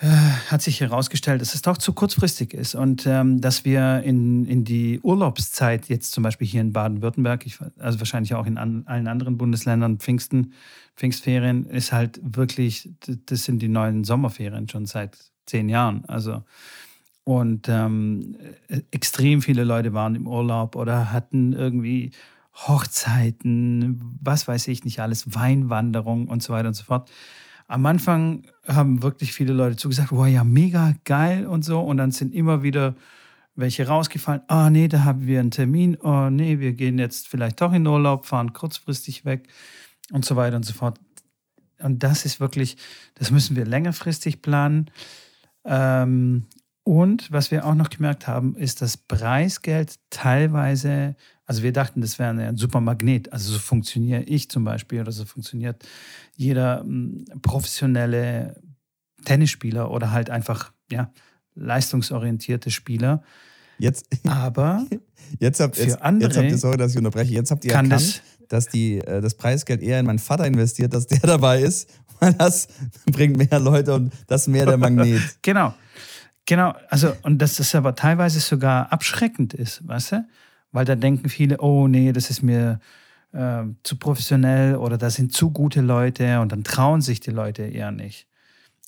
[0.00, 4.64] hat sich herausgestellt, dass es doch zu kurzfristig ist und ähm, dass wir in, in
[4.64, 7.44] die Urlaubszeit, jetzt zum Beispiel hier in Baden-Württemberg,
[7.78, 10.52] also wahrscheinlich auch in an, allen anderen Bundesländern, Pfingsten,
[10.94, 12.90] Pfingstferien, ist halt wirklich,
[13.26, 16.04] das sind die neuen Sommerferien schon seit zehn Jahren.
[16.06, 16.44] Also
[17.24, 18.36] und ähm,
[18.90, 22.12] extrem viele Leute waren im Urlaub oder hatten irgendwie
[22.54, 27.10] Hochzeiten, was weiß ich nicht alles, Weinwanderung und so weiter und so fort
[27.68, 31.80] am Anfang haben wirklich viele Leute zugesagt, wow, ja, mega geil und so.
[31.80, 32.96] Und dann sind immer wieder
[33.54, 34.40] welche rausgefallen.
[34.48, 35.96] Ah, oh, nee, da haben wir einen Termin.
[36.00, 39.48] Oh, nee, wir gehen jetzt vielleicht doch in Urlaub, fahren kurzfristig weg
[40.12, 40.98] und so weiter und so fort.
[41.78, 42.78] Und das ist wirklich,
[43.14, 44.90] das müssen wir längerfristig planen.
[45.64, 46.46] Ähm,
[46.84, 51.16] und was wir auch noch gemerkt haben, ist, dass Preisgeld teilweise,
[51.48, 53.32] also wir dachten, das wäre ein super Magnet.
[53.32, 55.82] Also so funktioniere ich zum Beispiel oder so funktioniert
[56.36, 58.60] jeder hm, professionelle
[59.24, 61.10] Tennisspieler oder halt einfach ja,
[61.54, 63.22] leistungsorientierte Spieler.
[63.78, 64.86] Jetzt, aber
[65.40, 67.92] jetzt habt, jetzt, andere jetzt habt ihr, sorry, dass ich unterbreche, jetzt habt ihr erkannt,
[67.92, 71.88] das, dass die, äh, das Preisgeld eher in meinen Vater investiert, dass der dabei ist,
[72.20, 72.68] weil das
[73.06, 75.22] bringt mehr Leute und das ist mehr der Magnet.
[75.40, 75.74] genau.
[76.44, 80.26] Genau, also und dass das aber teilweise sogar abschreckend ist, weißt du?
[80.72, 82.80] Weil da denken viele, oh nee, das ist mir
[83.32, 87.62] äh, zu professionell oder das sind zu gute Leute und dann trauen sich die Leute
[87.62, 88.26] eher nicht.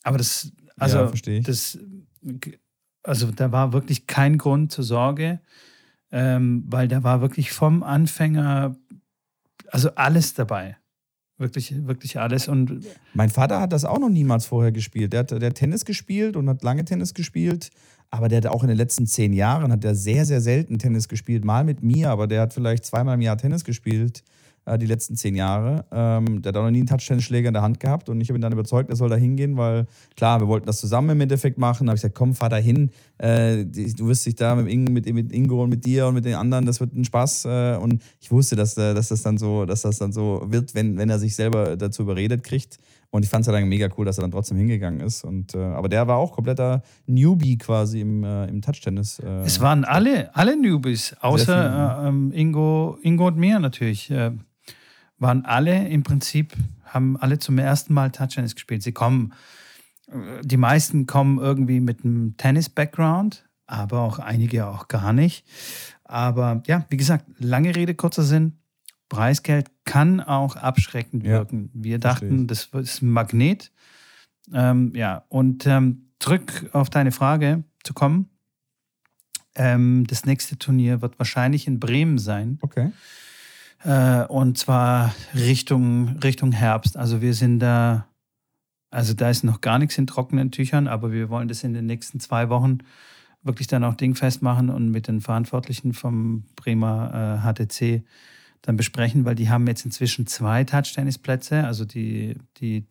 [0.02, 1.78] Aber das, also ja, das,
[3.02, 5.40] also da war wirklich kein Grund zur Sorge,
[6.12, 8.76] ähm, weil da war wirklich vom Anfänger,
[9.68, 10.76] also alles dabei.
[11.38, 12.48] Wirklich, wirklich alles.
[12.48, 15.14] Und mein Vater hat das auch noch niemals vorher gespielt.
[15.14, 17.70] Der hat, der hat Tennis gespielt und hat lange Tennis gespielt.
[18.11, 21.09] Aber der hat auch in den letzten zehn Jahren hat der sehr, sehr selten Tennis
[21.09, 21.44] gespielt.
[21.44, 24.25] Mal mit mir, aber der hat vielleicht zweimal im Jahr Tennis gespielt
[24.64, 25.85] äh, die letzten zehn Jahre.
[25.92, 28.38] Ähm, der hat auch noch nie einen Touchtennisschläger in der Hand gehabt und ich habe
[28.38, 31.59] ihn dann überzeugt, er soll da hingehen, weil klar, wir wollten das zusammen im Endeffekt
[31.59, 31.87] machen.
[31.87, 32.90] Da habe ich gesagt, komm, fahr da hin.
[33.18, 36.25] Äh, du wirst dich da mit, Ingo, mit, mit Ingo und mit dir und mit
[36.25, 37.44] den anderen, das wird ein Spaß.
[37.46, 40.75] Äh, und ich wusste, dass, äh, dass, das dann so, dass das dann so wird,
[40.75, 42.79] wenn, wenn er sich selber dazu überredet kriegt.
[43.11, 45.25] Und ich fand es ja dann mega cool, dass er dann trotzdem hingegangen ist.
[45.25, 49.18] Und, äh, aber der war auch kompletter Newbie quasi im, äh, im Touchtennis.
[49.18, 54.11] Äh, es waren alle, alle Newbies, außer äh, ähm, Ingo, Ingo und mir natürlich.
[54.11, 54.33] Äh,
[55.18, 58.83] waren alle im Prinzip, haben alle zum ersten Mal Touchtennis gespielt.
[58.83, 59.35] Sie kommen,
[60.09, 65.44] äh, die meisten kommen irgendwie mit einem Tennis-Background, aber auch einige auch gar nicht.
[66.05, 68.57] Aber ja, wie gesagt, lange Rede, kurzer Sinn.
[69.09, 71.70] Preisgeld kann auch abschreckend wirken.
[71.74, 73.72] Ja, Wir dachten, das ist ein Magnet.
[74.53, 78.29] Ähm, ja, und ähm, zurück auf deine Frage zu kommen.
[79.55, 82.59] Ähm, das nächste Turnier wird wahrscheinlich in Bremen sein.
[82.62, 82.92] Okay.
[83.85, 86.96] Äh, und zwar Richtung, Richtung Herbst.
[86.96, 88.07] Also wir sind da
[88.90, 91.87] also da ist noch gar nichts in trockenen Tüchern, aber wir wollen das in den
[91.87, 92.79] nächsten zwei Wochen
[93.42, 98.05] wirklich dann auch dingfest machen und mit den Verantwortlichen vom Bremer äh, HTC
[98.62, 102.87] dann besprechen, weil die haben jetzt inzwischen zwei Touchtennisplätze, also die, die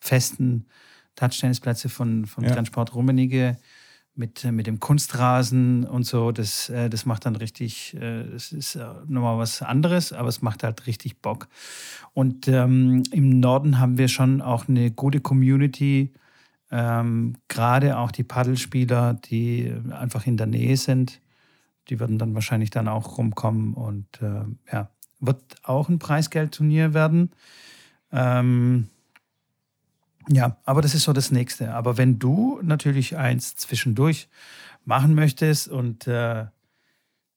[0.00, 0.66] festen
[1.14, 2.50] Touchtennisplätze von, von ja.
[2.50, 3.56] Transport Rummenigge
[4.16, 6.32] mit, mit dem Kunstrasen und so.
[6.32, 10.62] Das, äh, das macht dann richtig, äh, das ist nochmal was anderes, aber es macht
[10.62, 11.48] halt richtig Bock.
[12.12, 16.12] Und ähm, im Norden haben wir schon auch eine gute Community,
[16.70, 21.20] ähm, gerade auch die Paddelspieler, die einfach in der Nähe sind.
[21.88, 24.88] Die würden dann wahrscheinlich dann auch rumkommen und äh, ja,
[25.20, 27.30] wird auch ein Preisgeldturnier werden.
[28.12, 28.88] Ähm,
[30.28, 31.74] ja, aber das ist so das Nächste.
[31.74, 34.28] Aber wenn du natürlich eins zwischendurch
[34.84, 36.46] machen möchtest und, äh,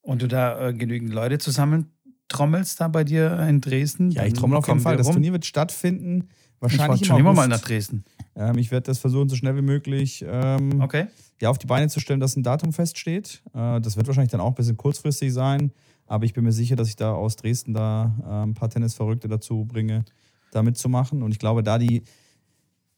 [0.01, 4.11] und du da äh, genügend Leute zusammentrommelst da bei dir in Dresden.
[4.11, 4.97] Ja, ich trommel auf jeden Fall.
[4.97, 6.29] Das Turnier wird stattfinden.
[6.59, 8.03] Wahrscheinlich ich schon immer mal nach Dresden.
[8.35, 11.07] Ähm, ich werde das versuchen, so schnell wie möglich ähm, okay.
[11.39, 13.43] ja, auf die Beine zu stellen, dass ein Datum feststeht.
[13.53, 15.71] Äh, das wird wahrscheinlich dann auch ein bisschen kurzfristig sein.
[16.07, 19.27] Aber ich bin mir sicher, dass ich da aus Dresden da äh, ein paar Tennisverrückte
[19.27, 20.05] dazu bringe,
[20.51, 21.21] da mitzumachen.
[21.21, 22.03] Und ich glaube, da die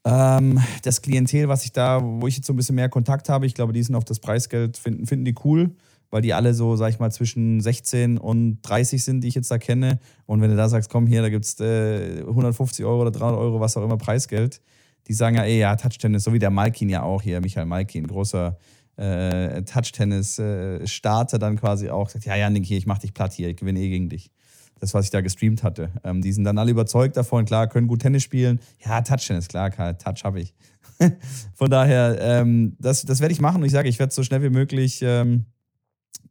[0.05, 3.45] ähm, das Klientel, was ich da, wo ich jetzt so ein bisschen mehr Kontakt habe,
[3.45, 5.75] ich glaube, die sind auf das Preisgeld, finden, finden die cool,
[6.09, 9.51] weil die alle so, sag ich mal, zwischen 16 und 30 sind, die ich jetzt
[9.51, 9.99] da kenne.
[10.25, 13.39] Und wenn du da sagst, komm hier, da gibt es äh, 150 Euro oder 300
[13.39, 14.61] Euro, was auch immer, Preisgeld,
[15.07, 18.07] die sagen ja, ey, ja, Touchtennis, so wie der Malkin ja auch hier, Michael Malkin,
[18.07, 18.57] großer
[18.99, 23.49] äh, Touch-Tennis-Starter äh, dann quasi auch sagt, ja, Janik, hier, ich mach dich platt hier,
[23.49, 24.31] ich gewinne eh gegen dich.
[24.79, 25.89] Das, was ich da gestreamt hatte.
[26.03, 28.59] Ähm, die sind dann alle überzeugt davon, klar, können gut Tennis spielen.
[28.85, 30.53] Ja, Touch-Tennis, klar, klar Touch habe ich.
[31.55, 34.41] Von daher, ähm, das, das werde ich machen und ich sage, ich werde so schnell
[34.41, 35.45] wie möglich ähm,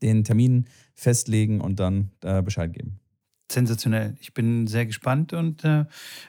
[0.03, 3.01] den Termin festlegen und dann äh, Bescheid geben.
[3.51, 4.15] Sensationell.
[4.21, 5.87] Ich bin sehr gespannt und äh,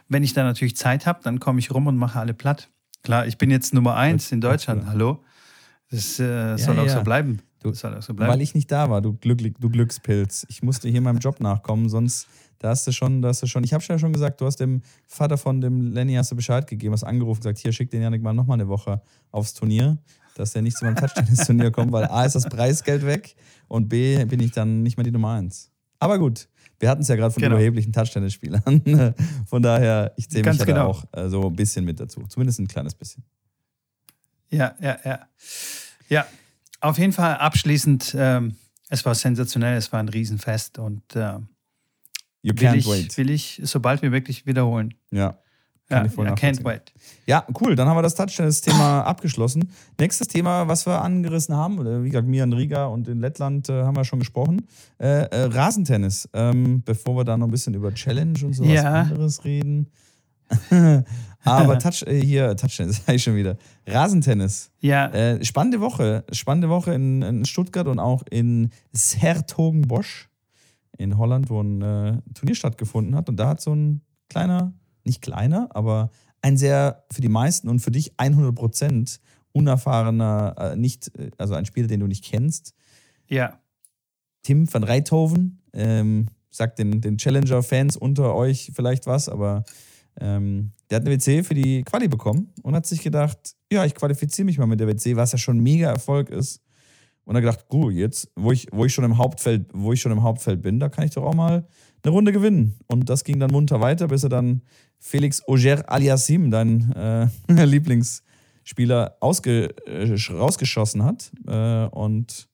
[0.08, 2.69] wenn ich da natürlich Zeit habe, dann komme ich rum und mache alle platt.
[3.04, 4.86] Klar, ich bin jetzt Nummer eins in Deutschland.
[4.88, 5.21] Hallo.
[5.89, 7.41] Das äh, soll ja, auch so bleiben.
[7.62, 8.32] Du, das soll auch so bleiben.
[8.32, 10.45] Weil ich nicht da war, du, Glück, du Glückspilz.
[10.49, 12.28] Ich musste hier meinem Job nachkommen, sonst
[12.60, 13.63] da hast du schon, da hast du schon.
[13.63, 16.67] Ich habe ja schon gesagt, du hast dem Vater von dem Lenny hast du Bescheid
[16.67, 19.97] gegeben, hast angerufen, gesagt, hier schick den Janik mal nochmal eine Woche aufs Turnier,
[20.36, 23.36] dass der nicht zu meinem Touchtennis-Turnier kommt, weil A ist das Preisgeld weg
[23.67, 25.71] und B bin ich dann nicht mehr die Nummer eins.
[25.99, 26.47] Aber gut,
[26.80, 27.56] wir hatten es ja gerade von genau.
[27.56, 29.13] überheblichen Touchtennis-Spielern.
[29.47, 30.88] Von daher, ich zähle mich ja genau.
[30.88, 32.23] auch äh, so ein bisschen mit dazu.
[32.30, 33.23] Zumindest ein kleines bisschen.
[34.50, 35.20] Ja, ja, ja.
[36.10, 36.26] Ja,
[36.82, 38.56] auf jeden Fall abschließend, ähm,
[38.90, 41.38] es war sensationell, es war ein Riesenfest und äh,
[42.42, 43.18] will, ich, wait.
[43.18, 44.94] will ich sobald wie möglich wiederholen.
[45.12, 45.38] Ja.
[45.90, 46.94] Kann ja, ja, can't wait.
[47.26, 47.76] Ja, cool.
[47.76, 49.72] Dann haben wir das Touchtennis-Thema abgeschlossen.
[50.00, 53.84] Nächstes Thema, was wir angerissen haben, wie gesagt, mir in Riga und in Lettland äh,
[53.84, 54.68] haben wir schon gesprochen.
[55.00, 56.30] Äh, äh, Rasentennis.
[56.34, 59.02] Ähm, bevor wir da noch ein bisschen über Challenge und sowas ja.
[59.02, 59.90] anderes reden.
[61.43, 63.58] Aber Touch, äh, hier, Touchtennis, sag ich schon wieder.
[63.88, 64.71] Rasentennis.
[64.80, 65.08] Ja.
[65.08, 66.23] Äh, spannende Woche.
[66.32, 70.30] Spannende Woche in, in Stuttgart und auch in Sertogenbosch
[70.97, 73.30] in Holland, wo ein äh, Turnier stattgefunden hat.
[73.30, 74.73] Und da hat so ein kleiner,
[75.06, 79.19] nicht kleiner, aber ein sehr für die meisten und für dich 100 Prozent
[79.52, 82.73] unerfahrener, äh, nicht, äh, also ein Spieler, den du nicht kennst.
[83.28, 83.60] Ja.
[84.43, 89.63] Tim van Reithoven, ähm, sagt den, den Challenger-Fans unter euch vielleicht was, aber
[90.19, 93.95] ähm, der hat eine WC für die Quali bekommen und hat sich gedacht, ja, ich
[93.95, 96.62] qualifiziere mich mal mit der WC, was ja schon mega Erfolg ist.
[97.26, 100.12] Und er gedacht, gut, jetzt, wo ich, wo ich schon im Hauptfeld, wo ich schon
[100.12, 101.67] im Hauptfeld bin, da kann ich doch auch mal
[102.04, 102.80] eine Runde gewinnen.
[102.88, 104.63] Und das ging dann munter weiter, bis er dann
[104.98, 107.28] Felix Auger Aliassim, dein äh,
[107.65, 111.32] Lieblingsspieler, ausge, äh, rausgeschossen hat.
[111.45, 112.50] Äh, und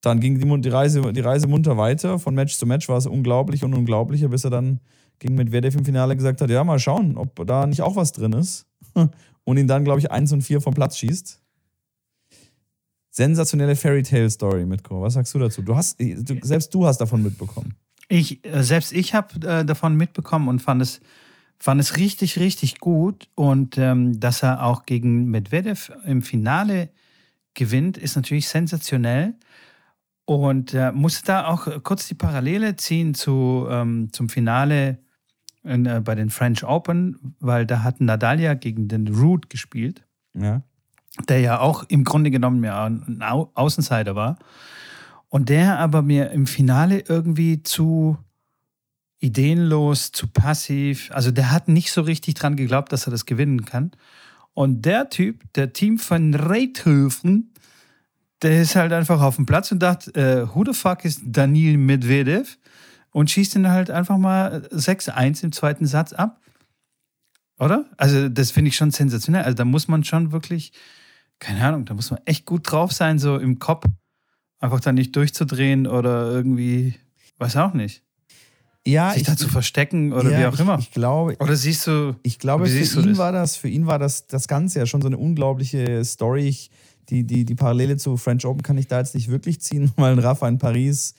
[0.00, 2.18] dann ging die, die, Reise, die Reise munter weiter.
[2.18, 4.80] Von Match zu Match war es unglaublich und unglaublicher, bis er dann
[5.22, 8.32] gegen Medvedev im Finale gesagt hat, ja, mal schauen, ob da nicht auch was drin
[8.32, 8.66] ist.
[9.44, 11.40] Und ihn dann, glaube ich, 1 und 4 vom Platz schießt.
[13.10, 15.02] Sensationelle Fairy Tale Story, Mitko.
[15.02, 15.62] Was sagst du dazu?
[15.62, 17.74] Du hast, du, selbst du hast davon mitbekommen.
[18.08, 21.00] Ich, äh, selbst ich habe äh, davon mitbekommen und fand es,
[21.58, 23.28] fand es richtig, richtig gut.
[23.34, 26.90] Und ähm, dass er auch gegen Medvedev im Finale
[27.54, 29.34] gewinnt, ist natürlich sensationell.
[30.24, 34.98] Und äh, musste da auch kurz die Parallele ziehen zu, ähm, zum Finale
[35.64, 40.04] in, äh, bei den French Open, weil da hat Nadalia gegen den Root gespielt.
[40.34, 40.62] Ja.
[41.28, 44.38] Der ja auch im Grunde genommen ja ein Au Außenseiter war.
[45.28, 48.18] Und der aber mir im Finale irgendwie zu
[49.18, 53.64] ideenlos, zu passiv, also der hat nicht so richtig dran geglaubt, dass er das gewinnen
[53.64, 53.92] kann.
[54.52, 57.52] Und der Typ, der Team von Reithöfen,
[58.42, 61.78] der ist halt einfach auf dem Platz und dachte, äh, who the fuck ist Daniel
[61.78, 62.58] Medvedev?
[63.12, 66.40] Und schießt ihn halt einfach mal 6-1 im zweiten Satz ab.
[67.58, 67.84] Oder?
[67.96, 69.44] Also, das finde ich schon sensationell.
[69.44, 70.72] Also, da muss man schon wirklich,
[71.38, 73.86] keine Ahnung, da muss man echt gut drauf sein, so im Kopf.
[74.58, 76.94] Einfach da nicht durchzudrehen oder irgendwie,
[77.38, 78.02] weiß auch nicht.
[78.86, 80.78] Ja, sich ich, da zu verstecken oder ja, wie auch immer.
[80.78, 81.36] Ich, ich glaube.
[81.38, 82.16] Oder siehst du.
[82.22, 83.18] Ich glaube, für ihn das?
[83.18, 86.48] war das, für ihn war das, das Ganze ja schon so eine unglaubliche Story.
[86.48, 86.70] Ich,
[87.08, 90.12] die, die, die Parallele zu French Open kann ich da jetzt nicht wirklich ziehen, weil
[90.12, 91.14] ein Rafa in Paris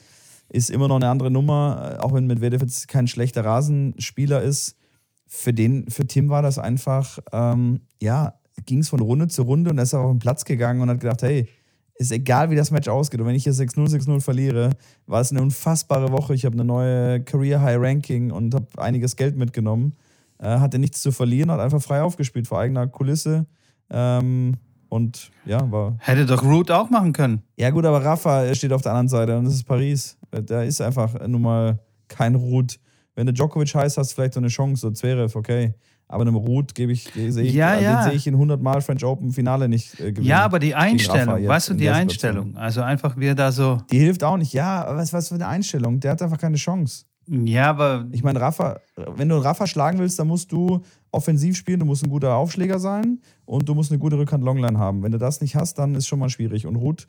[0.54, 4.78] ist immer noch eine andere Nummer, auch wenn Medvedev jetzt kein schlechter Rasenspieler ist.
[5.26, 8.36] Für den, für Tim war das einfach, ähm, ja,
[8.68, 11.00] ging es von Runde zu Runde und er ist auf den Platz gegangen und hat
[11.00, 11.48] gedacht, hey,
[11.96, 13.20] ist egal, wie das Match ausgeht.
[13.20, 14.72] Und wenn ich hier 6-0, 6-0 verliere,
[15.08, 16.36] war es eine unfassbare Woche.
[16.36, 19.94] Ich habe eine neue Career High Ranking und habe einiges Geld mitgenommen.
[20.38, 23.48] Äh, hatte nichts zu verlieren, hat einfach frei aufgespielt vor eigener Kulisse.
[23.90, 24.58] Ähm,
[24.90, 25.96] und ja, war.
[25.98, 27.42] Hätte doch Root auch machen können.
[27.58, 30.18] Ja, gut, aber Rafa steht auf der anderen Seite und das ist Paris.
[30.42, 32.80] Da ist einfach nun mal kein Root.
[33.16, 35.74] Wenn du Djokovic heißt, hast du vielleicht so eine Chance, so Zverev, okay.
[36.08, 38.04] Aber einem Root gebe ich, sehe ich, ja, ja.
[38.04, 40.28] sehe ich in 100 Mal French Open Finale nicht äh, gewinnen.
[40.28, 42.56] Ja, aber die Einstellung, weißt du, die Einstellung.
[42.56, 43.80] Also einfach wie er da so.
[43.92, 44.54] Die hilft auch nicht.
[44.54, 46.00] Ja, was, was für eine Einstellung?
[46.00, 47.06] Der hat einfach keine Chance.
[47.28, 48.06] Ja, aber.
[48.12, 52.04] Ich meine, Rafa, wenn du Rafa schlagen willst, dann musst du offensiv spielen, du musst
[52.04, 55.04] ein guter Aufschläger sein und du musst eine gute Rückhand-Longline haben.
[55.04, 56.68] Wenn du das nicht hast, dann ist schon mal schwierig.
[56.68, 57.08] Und Ruth,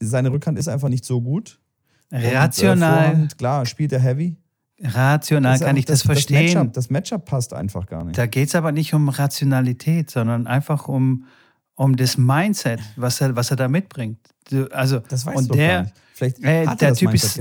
[0.00, 1.60] seine Rückhand ist einfach nicht so gut.
[2.14, 3.14] Rational.
[3.14, 4.36] Und, äh, klar, spielt er heavy.
[4.80, 6.46] Rational kann ich das, das verstehen.
[6.46, 8.18] Das Matchup, das Matchup, passt einfach gar nicht.
[8.18, 11.26] Da geht es aber nicht um Rationalität, sondern einfach um,
[11.74, 14.18] um das Mindset, was er, was er da mitbringt.
[14.72, 17.40] Also, das weiß und der, Vielleicht äh, der Typ ist.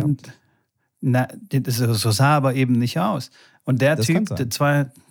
[1.01, 1.27] Na,
[1.67, 3.29] so sah aber eben nicht aus.
[3.65, 4.49] Und der das Typ, der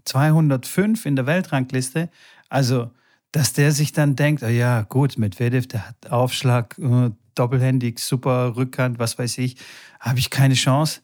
[0.04, 2.08] 205 in der Weltrangliste,
[2.48, 2.90] also,
[3.30, 7.98] dass der sich dann denkt, oh ja, gut, mit Medvedev, der hat Aufschlag, uh, doppelhändig,
[7.98, 9.56] super Rückhand, was weiß ich,
[10.00, 11.00] habe ich keine Chance.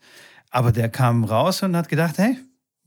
[0.51, 2.39] Aber der kam raus und hat gedacht, hey,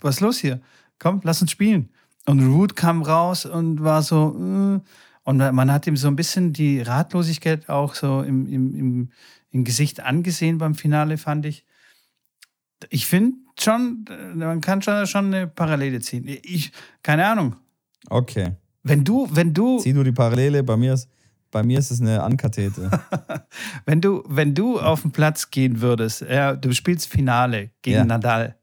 [0.00, 0.60] was ist los hier?
[0.98, 1.90] Komm, lass uns spielen.
[2.26, 4.80] Und Root kam raus und war so, uh,
[5.24, 9.08] und man hat ihm so ein bisschen die Ratlosigkeit auch so im, im, im,
[9.50, 11.64] im Gesicht angesehen beim Finale, fand ich.
[12.90, 16.24] Ich finde schon, man kann schon, schon eine Parallele ziehen.
[16.26, 17.56] Ich, keine Ahnung.
[18.08, 18.52] Okay.
[18.82, 19.78] Wenn du, wenn du.
[19.80, 21.08] Zieh du die Parallele, bei mir ist,
[21.50, 22.90] bei mir ist es eine Ankathete.
[23.86, 28.04] wenn, du, wenn du auf den Platz gehen würdest, ja, du spielst Finale gegen ja.
[28.04, 28.56] Nadal.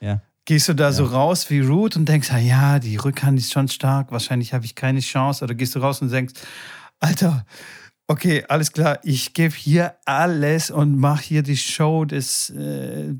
[0.00, 0.20] Ja.
[0.44, 0.92] Gehst du da ja.
[0.92, 4.64] so raus wie Root und denkst, ah ja, die Rückhand ist schon stark, wahrscheinlich habe
[4.64, 5.44] ich keine Chance.
[5.44, 6.34] Oder gehst du raus und denkst,
[7.00, 7.44] Alter,
[8.06, 13.14] okay, alles klar, ich gebe hier alles und mache hier die Show des äh,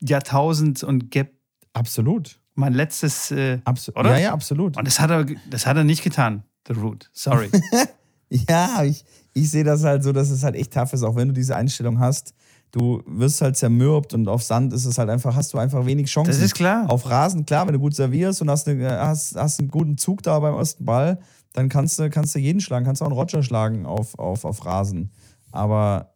[0.00, 1.30] Jahrtausends und gebe
[1.72, 4.10] absolut mein letztes, äh, Abs oder?
[4.10, 4.76] Ja, ja, absolut.
[4.76, 7.08] Und das hat er, das hat er nicht getan, The Root.
[7.12, 7.50] Sorry.
[8.30, 11.28] ja, ich, ich sehe das halt so, dass es halt echt tough ist, auch wenn
[11.28, 12.34] du diese Einstellung hast.
[12.70, 16.08] Du wirst halt zermürbt und auf Sand ist es halt einfach, hast du einfach wenig
[16.08, 16.30] Chancen.
[16.30, 16.90] Das ist klar.
[16.90, 20.22] Auf Rasen, klar, wenn du gut servierst und hast, eine, hast, hast einen guten Zug
[20.22, 21.18] da beim ersten Ball,
[21.54, 24.44] dann kannst du, kannst du jeden schlagen, kannst du auch einen Roger schlagen auf, auf,
[24.44, 25.10] auf Rasen.
[25.50, 26.12] Aber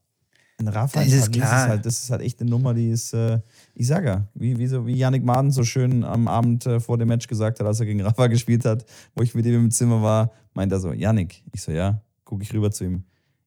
[0.59, 1.64] ein Rafa das ist, klar.
[1.64, 3.40] Ist halt, das ist halt echt eine Nummer, die ist, äh,
[3.74, 6.98] ich sage ja, wie, wie, so, wie Yannick Maden so schön am Abend äh, vor
[6.98, 9.70] dem Match gesagt hat, als er gegen Rafa gespielt hat, wo ich mit ihm im
[9.70, 13.04] Zimmer war, meint er so, Yannick, ich so, ja, gucke ich rüber zu ihm.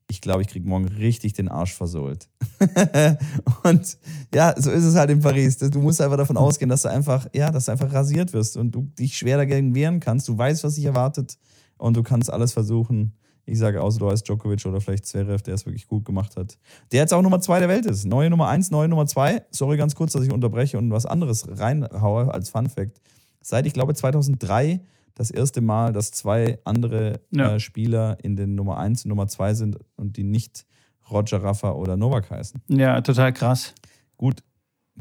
[0.07, 2.29] Ich glaube, ich kriege morgen richtig den Arsch versohlt.
[3.63, 3.97] und
[4.33, 5.57] ja, so ist es halt in Paris.
[5.57, 8.71] Du musst einfach davon ausgehen, dass du einfach, ja, dass du einfach rasiert wirst und
[8.71, 10.27] du dich schwer dagegen wehren kannst.
[10.27, 11.39] Du weißt, was dich erwartet
[11.77, 13.13] und du kannst alles versuchen.
[13.45, 16.57] Ich sage, außer du heißt Djokovic oder vielleicht Zverev, der es wirklich gut gemacht hat.
[16.91, 18.05] Der jetzt auch Nummer zwei der Welt ist.
[18.05, 19.43] Neue Nummer eins, neue Nummer zwei.
[19.51, 22.99] Sorry ganz kurz, dass ich unterbreche und was anderes reinhaue als Fun Fact.
[23.41, 24.81] Seit, ich glaube, 2003
[25.13, 27.55] das erste Mal, dass zwei andere ja.
[27.55, 30.65] äh, Spieler in den Nummer eins und Nummer zwei sind und die nicht
[31.09, 32.61] Roger Rafa oder Novak heißen.
[32.67, 33.73] Ja, total krass.
[34.17, 34.43] Gut,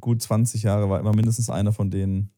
[0.00, 2.30] gut 20 Jahre war immer mindestens einer von denen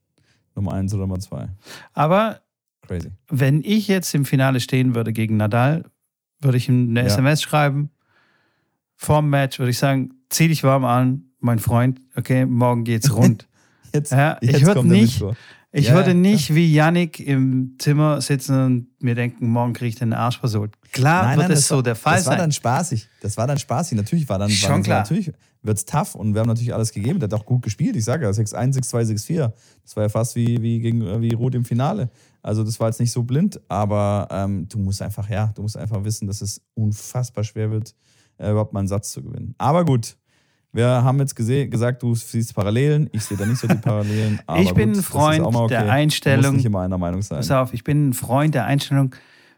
[0.55, 1.49] Nummer eins oder Nummer zwei.
[1.93, 2.41] Aber
[2.81, 3.11] Crazy.
[3.29, 5.83] wenn ich jetzt im Finale stehen würde gegen Nadal,
[6.41, 7.05] würde ich ihm eine ja.
[7.07, 7.89] SMS schreiben.
[8.95, 12.01] Vorm Match würde ich sagen, zieh dich warm an, mein Freund.
[12.15, 13.47] Okay, morgen geht's rund.
[13.93, 15.23] jetzt, ja, jetzt ich würde nicht,
[15.71, 19.95] ich ja, würde nicht wie Yannick im Zimmer sitzen und mir denken, morgen kriege ich
[19.95, 20.73] den Arsch versohlt.
[20.91, 22.23] Klar nein, wird nein, es so war, der Fall sein.
[22.23, 23.07] Das war dann spaßig.
[23.21, 23.97] Das war dann spaßig.
[23.97, 24.99] Natürlich war dann, Schon war dann klar.
[25.01, 25.31] natürlich
[25.67, 27.19] wird es tough und wir haben natürlich alles gegeben.
[27.19, 27.95] Der hat auch gut gespielt.
[27.95, 29.51] Ich sage ja, 6-1, 6-2, 6-4.
[29.83, 32.09] Das war ja fast wie, wie gegen wie Ruth im Finale.
[32.41, 35.77] Also das war jetzt nicht so blind, aber ähm, du musst einfach, ja, du musst
[35.77, 37.93] einfach wissen, dass es unfassbar schwer wird,
[38.37, 39.53] äh, überhaupt mal einen Satz zu gewinnen.
[39.57, 40.17] Aber gut,
[40.71, 43.09] wir haben jetzt gesagt, du siehst Parallelen.
[43.11, 44.39] Ich sehe da nicht so die Parallelen.
[44.57, 45.67] ich bin gut, ein Freund okay.
[45.69, 46.41] der Einstellung.
[46.41, 47.37] Du musst nicht immer einer Meinung sein.
[47.37, 49.15] Pass auf, ich bin ein Freund der Einstellung.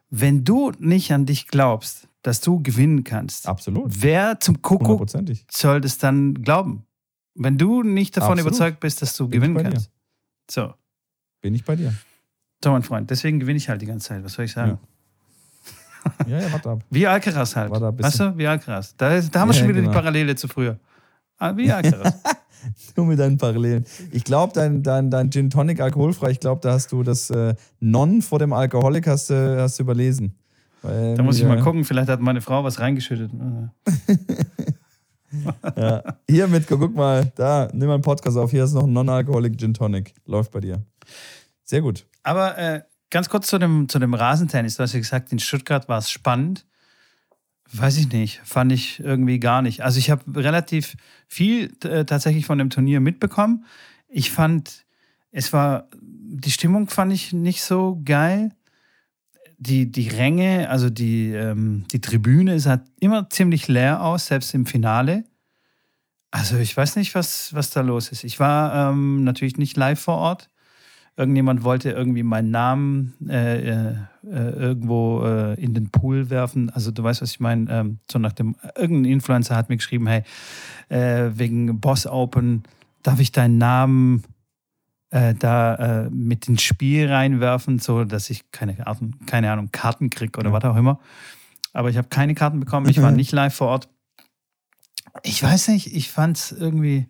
[0.10, 3.86] Wenn du nicht an dich glaubst, dass du gewinnen kannst, Absolut.
[4.01, 5.07] wer zum Kuckuck
[5.49, 6.86] soll das dann glauben?
[7.36, 8.53] Wenn du nicht davon Absolut.
[8.53, 9.91] überzeugt bist, dass du bin gewinnen kannst.
[10.49, 10.74] So.
[11.41, 11.93] Bin ich bei dir.
[12.63, 14.24] So, mein Freund, deswegen gewinne ich halt die ganze Zeit.
[14.24, 14.80] Was soll ich sagen?
[16.28, 16.84] Ja, ja, ja warte ab.
[16.89, 17.72] Wie Alcaraz halt.
[17.72, 18.95] Warte ab, weißt du, wie Alcaraz.
[18.97, 19.91] Da, da haben wir schon wieder genau.
[19.91, 20.80] die Parallele zu früher.
[21.38, 22.15] Ah, wie Alcaraz.
[22.95, 23.86] Nur mit deinen Parallelen.
[24.11, 27.55] Ich glaube, dein, dein, dein Gin Tonic alkoholfrei, ich glaube, da hast du das äh,
[27.80, 30.36] Non vor dem Alkoholik hast, äh, hast du überlesen.
[30.82, 33.32] Weil, da muss ich mal gucken, vielleicht hat meine Frau was reingeschüttet.
[35.76, 36.04] ja.
[36.30, 39.60] Hier mit, guck mal, da, nimm mal einen Podcast auf, hier ist noch ein Non-Alcoholic
[39.60, 40.14] Gin Tonic.
[40.26, 40.84] Läuft bei dir.
[41.64, 42.06] Sehr gut.
[42.24, 44.78] Aber äh, ganz kurz zu dem, zu dem Rasentennis.
[44.78, 46.66] Du hast ja gesagt, in Stuttgart war es spannend.
[47.72, 49.84] Weiß ich nicht, fand ich irgendwie gar nicht.
[49.84, 50.96] Also ich habe relativ
[51.28, 53.66] viel äh, tatsächlich von dem Turnier mitbekommen.
[54.08, 54.86] Ich fand,
[55.32, 58.56] es war, die Stimmung fand ich nicht so geil.
[59.62, 64.66] Die, die Ränge, also die, ähm, die Tribüne sah immer ziemlich leer aus, selbst im
[64.66, 65.26] Finale.
[66.32, 68.24] Also ich weiß nicht, was, was da los ist.
[68.24, 70.49] Ich war ähm, natürlich nicht live vor Ort
[71.20, 73.93] irgendjemand wollte irgendwie meinen Namen äh, äh,
[74.24, 76.70] irgendwo äh, in den Pool werfen.
[76.70, 77.70] Also du weißt, was ich meine.
[77.70, 80.24] Ähm, so nach dem, irgendein Influencer hat mir geschrieben, hey,
[80.88, 82.64] äh, wegen Boss Open
[83.03, 84.24] darf ich deinen Namen
[85.12, 88.78] äh, da äh, mit ins Spiel reinwerfen, so dass ich keine,
[89.26, 90.53] keine Ahnung, Karten kriege oder ja.
[90.53, 90.99] was auch immer.
[91.74, 92.89] Aber ich habe keine Karten bekommen.
[92.89, 93.89] Ich war nicht live vor Ort.
[95.24, 97.07] Ich weiß nicht, ich fand es irgendwie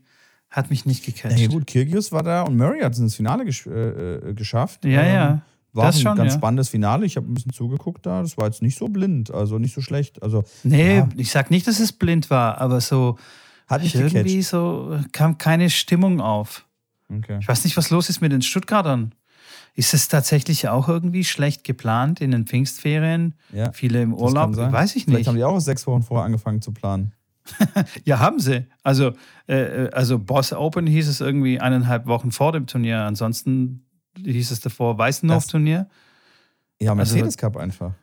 [0.49, 1.37] hat mich nicht gecatcht.
[1.37, 4.83] Ja, gut, Kirgios war da und Murray hat es ins Finale gesch äh, äh geschafft.
[4.83, 5.41] Ja, ähm, ja.
[5.73, 6.39] War das ein schon, ganz ja.
[6.39, 7.05] spannendes Finale.
[7.05, 8.21] Ich habe ein bisschen zugeguckt da.
[8.21, 10.23] Das war jetzt nicht so blind, also nicht so schlecht.
[10.23, 11.09] Also, nee, ja.
[11.15, 13.19] ich sag nicht, dass es blind war, aber so
[13.67, 14.49] hat mich irgendwie gecatcht.
[14.49, 16.65] so kam keine Stimmung auf.
[17.11, 17.37] Okay.
[17.41, 19.13] Ich weiß nicht, was los ist mit den Stuttgartern.
[19.75, 23.35] Ist es tatsächlich auch irgendwie schlecht geplant in den Pfingstferien?
[23.53, 24.55] Ja, Viele im Urlaub?
[24.55, 25.15] Weiß ich nicht.
[25.15, 27.13] Vielleicht haben die auch sechs Wochen vorher angefangen zu planen.
[28.05, 28.67] ja, haben sie.
[28.83, 29.13] Also,
[29.47, 33.01] äh, äh, also Boss Open hieß es irgendwie eineinhalb Wochen vor dem Turnier.
[33.01, 33.85] Ansonsten
[34.17, 35.87] hieß es davor Weißenhof-Turnier.
[36.81, 37.93] Ja, also Mercedes also, Cup einfach.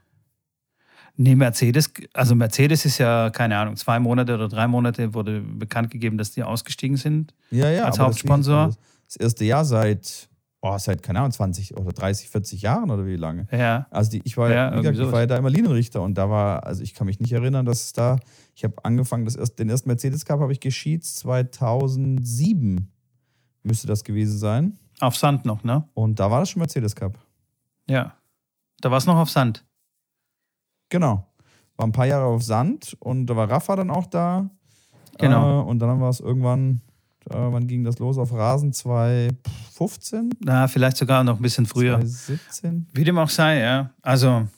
[1.18, 5.90] Nee, Mercedes, also Mercedes ist ja, keine Ahnung, zwei Monate oder drei Monate wurde bekannt
[5.90, 7.34] gegeben, dass die ausgestiegen sind.
[7.50, 7.84] Ja, ja.
[7.84, 8.66] Als Hauptsponsor.
[8.66, 10.28] Das, das erste Jahr seit
[10.66, 13.46] oh, seit, keine Ahnung, 20 oder 30, 40 Jahren oder wie lange.
[13.50, 13.86] Ja.
[13.90, 16.64] Also die, ich war ja, gesagt, ich war ja da immer Linienrichter und da war,
[16.64, 18.18] also ich kann mich nicht erinnern, dass es da,
[18.54, 22.90] ich habe angefangen, das erst, den ersten Mercedes Cup habe ich geschieds 2007,
[23.62, 24.78] müsste das gewesen sein.
[25.00, 25.88] Auf Sand noch, ne?
[25.94, 27.18] Und da war das schon Mercedes Cup.
[27.88, 28.14] Ja.
[28.80, 29.64] Da war es noch auf Sand.
[30.88, 31.26] Genau.
[31.76, 34.48] War ein paar Jahre auf Sand und da war Rafa dann auch da.
[35.18, 35.60] Genau.
[35.60, 36.80] Äh, und dann war es irgendwann
[37.30, 38.18] äh, wann ging das los?
[38.18, 40.30] Auf Rasen 2015?
[40.40, 41.98] Na, vielleicht sogar noch ein bisschen früher.
[41.98, 42.88] 2017?
[42.92, 43.90] Wie dem auch sei, ja.
[44.02, 44.48] Also,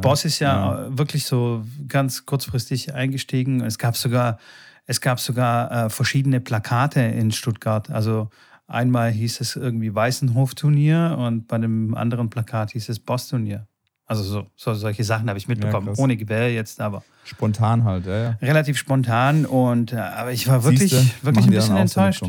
[0.00, 3.62] Boss ist ja, ja, wirklich so ganz kurzfristig eingestiegen.
[3.62, 4.38] Es gab sogar,
[4.86, 7.90] es gab sogar äh, verschiedene Plakate in Stuttgart.
[7.90, 8.28] Also,
[8.66, 13.66] einmal hieß es irgendwie Weißenhof-Turnier und bei dem anderen Plakat hieß es Boss-Turnier.
[14.12, 17.02] Also so, so solche Sachen habe ich mitbekommen, ja, ohne Gewehr jetzt, aber.
[17.24, 18.38] Spontan halt, ja, ja.
[18.42, 22.24] Relativ spontan und äh, aber ich war wirklich, Siehste, wirklich ein bisschen enttäuscht.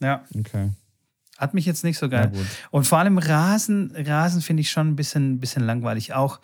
[0.00, 0.24] Ja.
[0.36, 0.70] Okay.
[1.38, 2.32] Hat mich jetzt nicht so geil.
[2.72, 6.14] Und vor allem Rasen, Rasen finde ich schon ein bisschen, bisschen langweilig.
[6.14, 6.40] Auch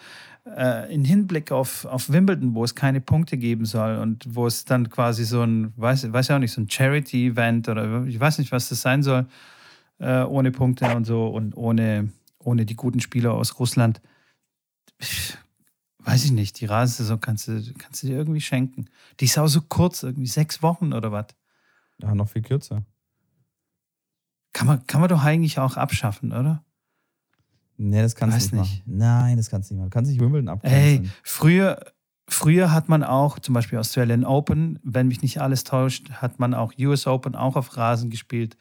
[0.57, 4.65] äh, in Hinblick auf, auf Wimbledon, wo es keine Punkte geben soll und wo es
[4.65, 8.39] dann quasi so ein, weiß, weiß ja auch nicht, so ein Charity-Event oder ich weiß
[8.39, 9.27] nicht, was das sein soll,
[9.99, 12.09] äh, ohne Punkte und so und ohne
[12.47, 14.01] ohne die guten Spieler aus Russland,
[15.99, 18.87] weiß ich nicht, die Rasensaison kannst du, kannst du dir irgendwie schenken.
[19.21, 21.27] Die ist auch so kurz, irgendwie sechs Wochen oder was.
[21.99, 22.85] Ja, noch viel kürzer.
[24.53, 26.65] Kann man, kann man doch eigentlich auch abschaffen, oder?
[27.77, 28.97] Nee, das kannst du nicht, nicht, machen.
[28.97, 29.91] Nein, das kannst du nicht machen.
[29.91, 31.05] Du kannst nicht Wimbledon abgrenzen.
[31.05, 31.93] Ey, früher,
[32.29, 36.55] früher hat man auch, zum Beispiel Australian Open, wenn mich nicht alles täuscht, hat man
[36.55, 38.57] auch US Open auch auf Rasen gespielt.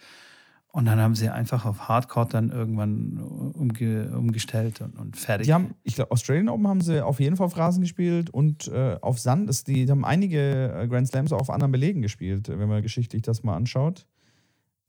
[0.75, 5.47] Und dann haben sie einfach auf Hardcore dann irgendwann umge umgestellt und, und, fertig.
[5.47, 8.67] Die haben, ich glaube, Australian Open haben sie auf jeden Fall auf Rasen gespielt und
[8.67, 9.49] äh, auf Sand.
[9.49, 12.81] Ist die, die haben einige äh, Grand Slams auch auf anderen Belegen gespielt, wenn man
[12.81, 14.05] geschichtlich das mal anschaut.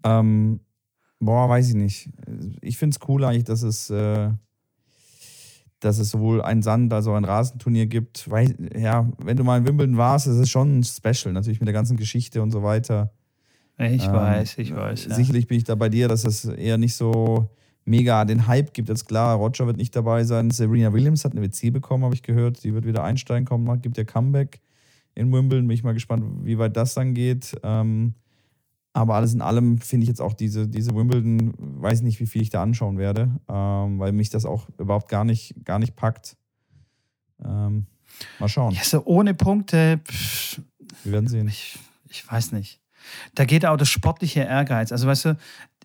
[0.03, 0.59] Ähm,
[1.21, 2.11] boah, weiß ich nicht.
[2.63, 4.31] Ich finde es cool eigentlich, dass es, äh,
[5.79, 8.29] dass es sowohl ein Sand- als auch ein Rasenturnier gibt.
[8.29, 11.75] Weil, ja, wenn du mal in Wimbledon warst, ist es schon special, natürlich mit der
[11.75, 13.13] ganzen Geschichte und so weiter.
[13.79, 15.07] Ich ähm, weiß, ich weiß.
[15.07, 15.15] Ja.
[15.15, 17.51] Sicherlich bin ich da bei dir, dass es eher nicht so
[17.85, 18.89] mega den Hype gibt.
[18.89, 20.51] Jetzt klar, Roger wird nicht dabei sein.
[20.51, 22.65] Serena Williams hat eine WC bekommen, habe ich gehört.
[22.65, 24.61] Die wird wieder einsteigen kommen, gibt ja Comeback
[25.15, 25.67] in Wimbledon.
[25.67, 27.55] Bin ich mal gespannt, wie weit das dann geht.
[27.63, 28.15] Ähm,
[28.93, 32.41] aber alles in allem finde ich jetzt auch diese, diese Wimbledon, weiß nicht, wie viel
[32.41, 36.39] ich da anschauen werde, ähm, weil mich das auch überhaupt gar nicht, gar nicht packt.
[37.45, 37.87] Ähm,
[38.39, 38.73] mal schauen.
[38.73, 40.01] Ja, so ohne Punkte.
[40.03, 40.63] Pff,
[41.05, 41.47] Wir werden sehen.
[41.47, 42.81] Ich, ich weiß nicht.
[43.35, 44.93] Da geht auch das sportliche Ehrgeiz.
[44.93, 45.37] Also weißt du,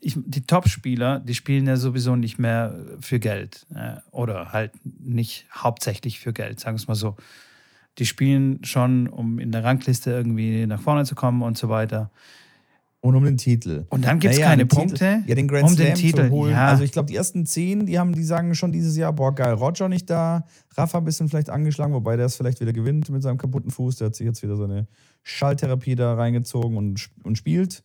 [0.01, 5.45] ich, die Top-Spieler, die spielen ja sowieso nicht mehr für Geld äh, oder halt nicht
[5.53, 7.15] hauptsächlich für Geld, sagen wir es mal so.
[7.97, 12.09] Die spielen schon, um in der Rangliste irgendwie nach vorne zu kommen und so weiter.
[13.03, 13.85] Und um den Titel.
[13.89, 14.93] Und dann gibt es naja, keine Punkte.
[14.93, 16.25] Titel, ja, den Grand um Slam den Titel.
[16.25, 16.51] zu holen.
[16.51, 16.67] Ja.
[16.67, 19.53] Also ich glaube, die ersten zehn, die haben, die sagen schon dieses Jahr, boah, geil,
[19.53, 20.45] Roger nicht da,
[20.77, 23.95] Rafa ein bisschen vielleicht angeschlagen, wobei der es vielleicht wieder gewinnt mit seinem kaputten Fuß.
[23.97, 24.87] Der hat sich jetzt wieder so eine
[25.23, 27.83] Schalltherapie da reingezogen und, und spielt.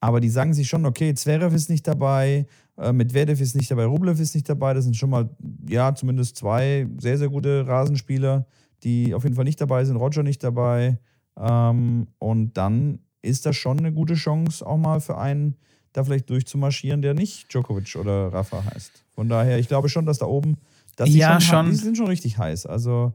[0.00, 2.46] Aber die sagen sich schon, okay, Zverev ist nicht dabei,
[2.76, 4.74] äh, Medvedev ist nicht dabei, Rublev ist nicht dabei.
[4.74, 5.30] Das sind schon mal,
[5.68, 8.46] ja, zumindest zwei sehr, sehr gute Rasenspieler,
[8.82, 9.96] die auf jeden Fall nicht dabei sind.
[9.96, 10.98] Roger nicht dabei.
[11.38, 15.56] Ähm, und dann ist das schon eine gute Chance, auch mal für einen
[15.92, 19.04] da vielleicht durchzumarschieren, der nicht Djokovic oder Rafa heißt.
[19.12, 20.58] Von daher, ich glaube schon, dass da oben,
[20.96, 21.70] dass die ja, schon, schon.
[21.70, 22.66] die sind schon richtig heiß.
[22.66, 23.14] Also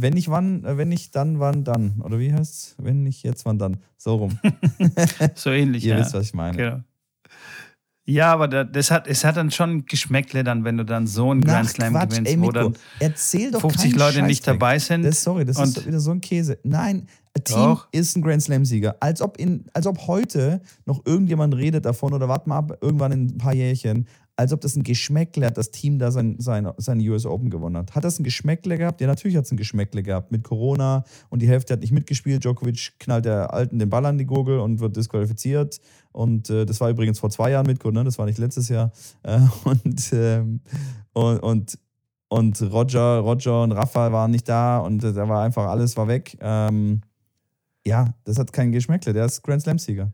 [0.00, 2.00] wenn nicht wann, äh, wenn nicht dann, wann dann.
[2.02, 2.74] Oder wie heißt es?
[2.78, 3.78] Wenn nicht jetzt, wann dann.
[3.96, 4.38] So rum.
[5.34, 5.84] so ähnlich.
[5.84, 6.00] Ihr ja.
[6.00, 6.56] wisst, was ich meine.
[6.56, 6.80] Genau.
[8.08, 11.42] Ja, aber das hat, es hat dann schon Geschmäckle dann, wenn du dann so einen
[11.42, 15.02] Grand Slam Quatsch, gewinnst, ey, wo dann erzähl doch 50 Leute Scheiß nicht dabei sind.
[15.02, 16.58] Das, sorry, das ist wieder so ein Käse.
[16.62, 17.88] Nein, ein Team doch.
[17.92, 18.96] ist ein Grand Slam-Sieger.
[19.00, 23.12] Als ob, in, als ob heute noch irgendjemand redet davon oder warte mal ab, irgendwann
[23.12, 24.08] in ein paar Jährchen,
[24.38, 27.76] als ob das ein Geschmäckle hat, das Team da sein, sein, sein US Open gewonnen
[27.76, 27.96] hat.
[27.96, 29.00] Hat das ein Geschmäckle gehabt?
[29.00, 30.30] Ja, natürlich hat es ein Geschmäckle gehabt.
[30.30, 32.44] Mit Corona und die Hälfte hat nicht mitgespielt.
[32.44, 35.80] Djokovic knallt der Alten den Ball an die Gurgel und wird disqualifiziert.
[36.12, 38.04] Und äh, das war übrigens vor zwei Jahren mit, ne?
[38.04, 38.92] das war nicht letztes Jahr.
[39.24, 40.60] Äh, und, ähm,
[41.14, 41.78] und, und,
[42.28, 46.06] und Roger, Roger und Rafa waren nicht da und äh, da war einfach alles war
[46.06, 46.38] weg.
[46.40, 47.00] Ähm,
[47.84, 49.12] ja, das hat kein Geschmäckle.
[49.12, 50.12] Der ist Grand Slam-Sieger.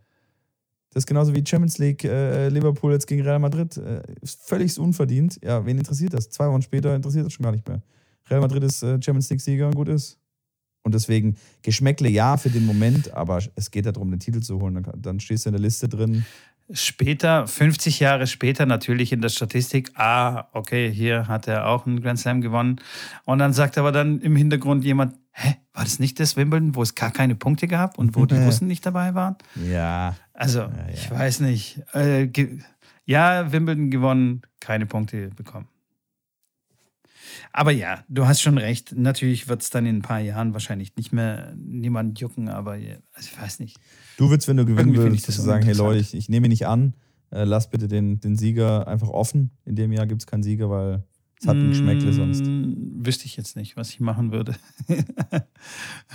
[0.95, 3.77] Das ist genauso wie Champions League äh, Liverpool jetzt gegen Real Madrid.
[3.77, 5.41] Äh, völlig unverdient.
[5.43, 6.31] Ja, wen interessiert das?
[6.31, 7.83] Zwei Wochen später interessiert das schon gar nicht mehr.
[8.31, 10.21] Real Madrid ist äh, Champions League-Sieger und gut ist.
[10.85, 14.75] Und deswegen Geschmäckle ja für den Moment, aber es geht darum, den Titel zu holen.
[14.75, 16.25] Dann, dann stehst du in der Liste drin.
[16.71, 22.01] Später, 50 Jahre später, natürlich in der Statistik, ah, okay, hier hat er auch einen
[22.03, 22.81] Grand Slam gewonnen.
[23.25, 26.83] Und dann sagt aber dann im Hintergrund jemand, hä, war das nicht das Wimbledon, wo
[26.83, 29.37] es gar keine Punkte gab und wo die Russen nicht dabei waren?
[29.57, 30.17] Ja.
[30.35, 30.89] Also, ja, ja.
[30.93, 31.81] ich weiß nicht.
[31.95, 32.29] Äh,
[33.07, 35.69] ja, Wimbledon gewonnen, keine Punkte bekommen.
[37.53, 38.95] Aber ja, du hast schon recht.
[38.97, 42.89] Natürlich wird es dann in ein paar Jahren wahrscheinlich nicht mehr niemand jucken, aber also
[43.21, 43.79] ich weiß nicht.
[44.17, 46.95] Du würdest, wenn du gewinnen würdest, sagen, hey Leute, ich, ich nehme nicht an,
[47.31, 49.51] äh, lass bitte den, den Sieger einfach offen.
[49.65, 51.05] In dem Jahr gibt es keinen Sieger, weil
[51.45, 52.45] es hat ein Geschmäckle mm, sonst.
[52.47, 54.55] Wüsste ich jetzt nicht, was ich machen würde.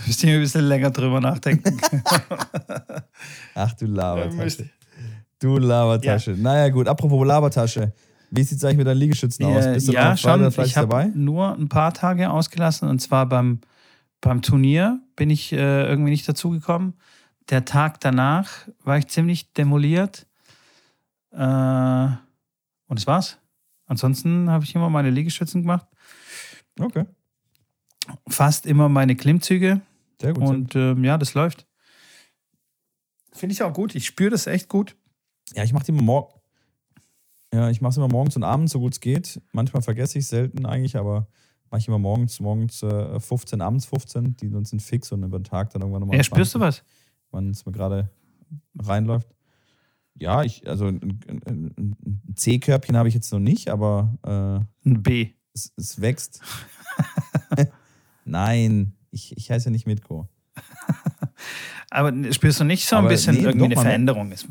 [0.08, 1.80] Müsste ich ein bisschen länger drüber nachdenken.
[3.54, 4.70] Ach du Labertasche.
[5.38, 6.32] Du Labertasche.
[6.32, 6.38] Ja.
[6.38, 7.94] Naja gut, apropos Labertasche.
[8.32, 9.66] Wie sieht es eigentlich mit deinen Liegestützen aus?
[9.66, 10.52] Bist du ja, schon.
[10.66, 13.60] Ich habe nur ein paar Tage ausgelassen und zwar beim,
[14.22, 16.96] beim Turnier bin ich äh, irgendwie nicht dazugekommen.
[17.52, 20.26] Der Tag danach war ich ziemlich demoliert.
[21.32, 23.39] Äh, und das war's.
[23.90, 25.88] Ansonsten habe ich immer meine Liegestützen gemacht.
[26.80, 27.06] Okay.
[28.28, 29.82] Fast immer meine Klimmzüge.
[30.22, 30.44] Sehr gut.
[30.44, 31.66] Und äh, ja, das läuft.
[33.34, 33.96] Finde ich auch gut.
[33.96, 34.96] Ich spüre das echt gut.
[35.56, 36.40] Ja, ich mache die immer morgen.
[37.52, 39.42] Ja, ich mache es immer morgens und abends, so gut es geht.
[39.54, 41.28] Manchmal vergesse ich es selten eigentlich, aber
[41.72, 44.38] mache ich immer morgens, morgens äh, 15, abends 15.
[44.38, 46.18] Die sind fix und über den Tag dann irgendwann nochmal.
[46.18, 46.84] Ja, spürst du was?
[47.32, 48.12] Wann es mir gerade
[48.80, 49.30] reinläuft.
[50.20, 54.17] Ja, ich, also ein, ein, ein C-Körbchen habe ich jetzt noch nicht, aber.
[54.24, 55.30] Äh, ein B.
[55.53, 56.41] Es, es wächst.
[58.26, 60.28] Nein, ich, ich heiße ja nicht Mitko.
[61.89, 64.32] aber spürst du nicht so ein aber bisschen nee, irgendwie eine Veränderung?
[64.32, 64.45] Es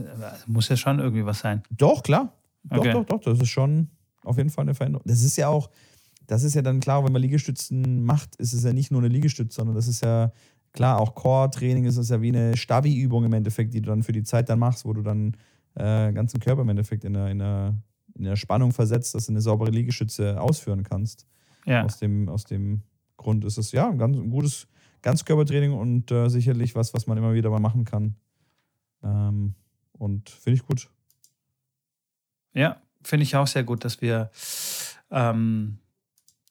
[0.46, 1.62] muss ja schon irgendwie was sein.
[1.70, 2.32] Doch, klar.
[2.64, 2.92] Doch, okay.
[2.92, 3.88] doch, doch, das ist schon
[4.24, 5.06] auf jeden Fall eine Veränderung.
[5.06, 5.70] Das ist ja auch,
[6.26, 9.08] das ist ja dann klar, wenn man Liegestützen macht, ist es ja nicht nur eine
[9.08, 10.32] Liegestütze, sondern das ist ja
[10.72, 14.12] klar, auch Core-Training ist es ja wie eine Stabi-Übung im Endeffekt, die du dann für
[14.12, 15.36] die Zeit dann machst, wo du dann
[15.79, 17.74] äh, ganzen Körper im Endeffekt in der, in, der,
[18.14, 21.26] in der Spannung versetzt, dass du eine saubere Liegestütze ausführen kannst.
[21.64, 21.85] Ja.
[21.85, 22.83] Aus, dem, aus dem
[23.16, 24.66] Grund ist es ja ein ganz ein gutes
[25.03, 28.16] Ganzkörpertraining und äh, sicherlich was, was man immer wieder mal machen kann.
[29.03, 29.55] Ähm,
[29.93, 30.91] und finde ich gut.
[32.55, 34.31] Ja, finde ich auch sehr gut, dass wir,
[35.11, 35.79] ähm,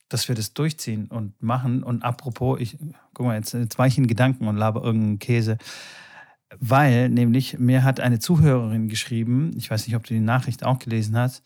[0.07, 1.83] dass wir das durchziehen und machen.
[1.83, 2.77] Und apropos, ich,
[3.13, 5.57] guck mal, jetzt, jetzt war ich in Gedanken und laber irgendeinen Käse.
[6.59, 10.79] Weil nämlich mir hat eine Zuhörerin geschrieben, ich weiß nicht, ob du die Nachricht auch
[10.79, 11.43] gelesen hast,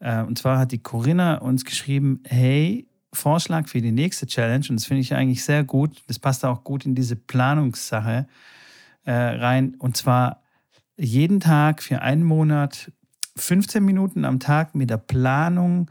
[0.00, 4.76] äh, und zwar hat die Corinna uns geschrieben, hey, Vorschlag für die nächste Challenge, und
[4.76, 8.26] das finde ich eigentlich sehr gut, das passt auch gut in diese Planungssache
[9.04, 10.42] äh, rein, und zwar
[10.96, 12.92] jeden Tag für einen Monat
[13.36, 15.90] 15 Minuten am Tag mit der Planung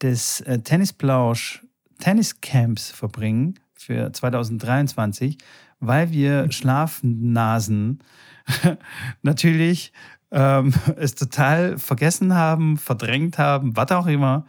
[0.00, 1.64] des äh, Tennisplausch
[1.98, 5.38] Tenniscamps verbringen für 2023,
[5.80, 8.00] weil wir Schlafnasen
[9.22, 9.92] natürlich
[10.30, 14.46] ähm, es total vergessen haben, verdrängt haben, was auch immer,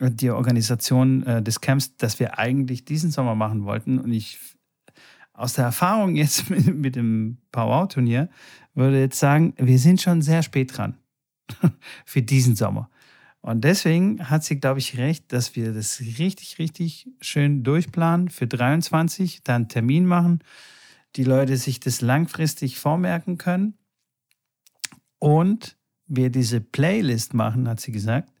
[0.00, 3.98] die Organisation äh, des Camps, dass wir eigentlich diesen Sommer machen wollten.
[3.98, 4.38] Und ich
[5.32, 8.28] aus der Erfahrung jetzt mit, mit dem Power-Turnier
[8.74, 10.96] würde jetzt sagen, wir sind schon sehr spät dran
[12.04, 12.90] für diesen Sommer.
[13.44, 18.46] Und deswegen hat sie, glaube ich, recht, dass wir das richtig, richtig schön durchplanen für
[18.46, 20.38] 23, dann Termin machen,
[21.16, 23.74] die Leute sich das langfristig vormerken können
[25.18, 25.76] und
[26.06, 28.32] wir diese Playlist machen, hat sie gesagt,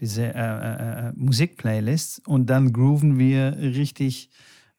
[0.00, 4.30] diese äh, äh, äh Musikplaylists und dann grooven wir richtig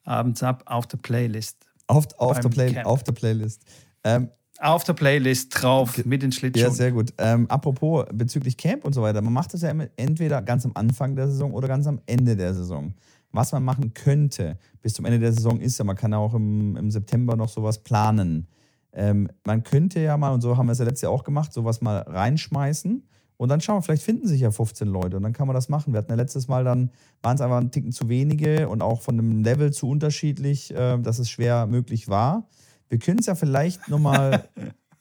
[0.01, 1.67] abends ab auf der Playlist.
[1.86, 3.63] Auf, auf, der, Play, auf der Playlist.
[4.03, 6.68] Ähm, auf der Playlist drauf mit den Schlittschuhen.
[6.68, 7.14] Ja, sehr gut.
[7.18, 11.16] Ähm, apropos bezüglich Camp und so weiter, man macht das ja entweder ganz am Anfang
[11.16, 12.93] der Saison oder ganz am Ende der Saison.
[13.32, 16.34] Was man machen könnte bis zum Ende der Saison ist ja, man kann ja auch
[16.34, 18.47] im, im September noch sowas planen.
[18.93, 21.53] Ähm, man könnte ja mal, und so haben wir es ja letztes Jahr auch gemacht,
[21.53, 23.03] sowas mal reinschmeißen
[23.38, 25.70] und dann schauen wir, vielleicht finden sich ja 15 Leute und dann kann man das
[25.70, 25.93] machen.
[25.93, 26.89] Wir hatten ja letztes Mal dann,
[27.22, 30.97] waren es einfach ein Ticken zu wenige und auch von einem Level zu unterschiedlich, äh,
[30.97, 32.47] dass es schwer möglich war.
[32.90, 34.48] Wir können es ja vielleicht nochmal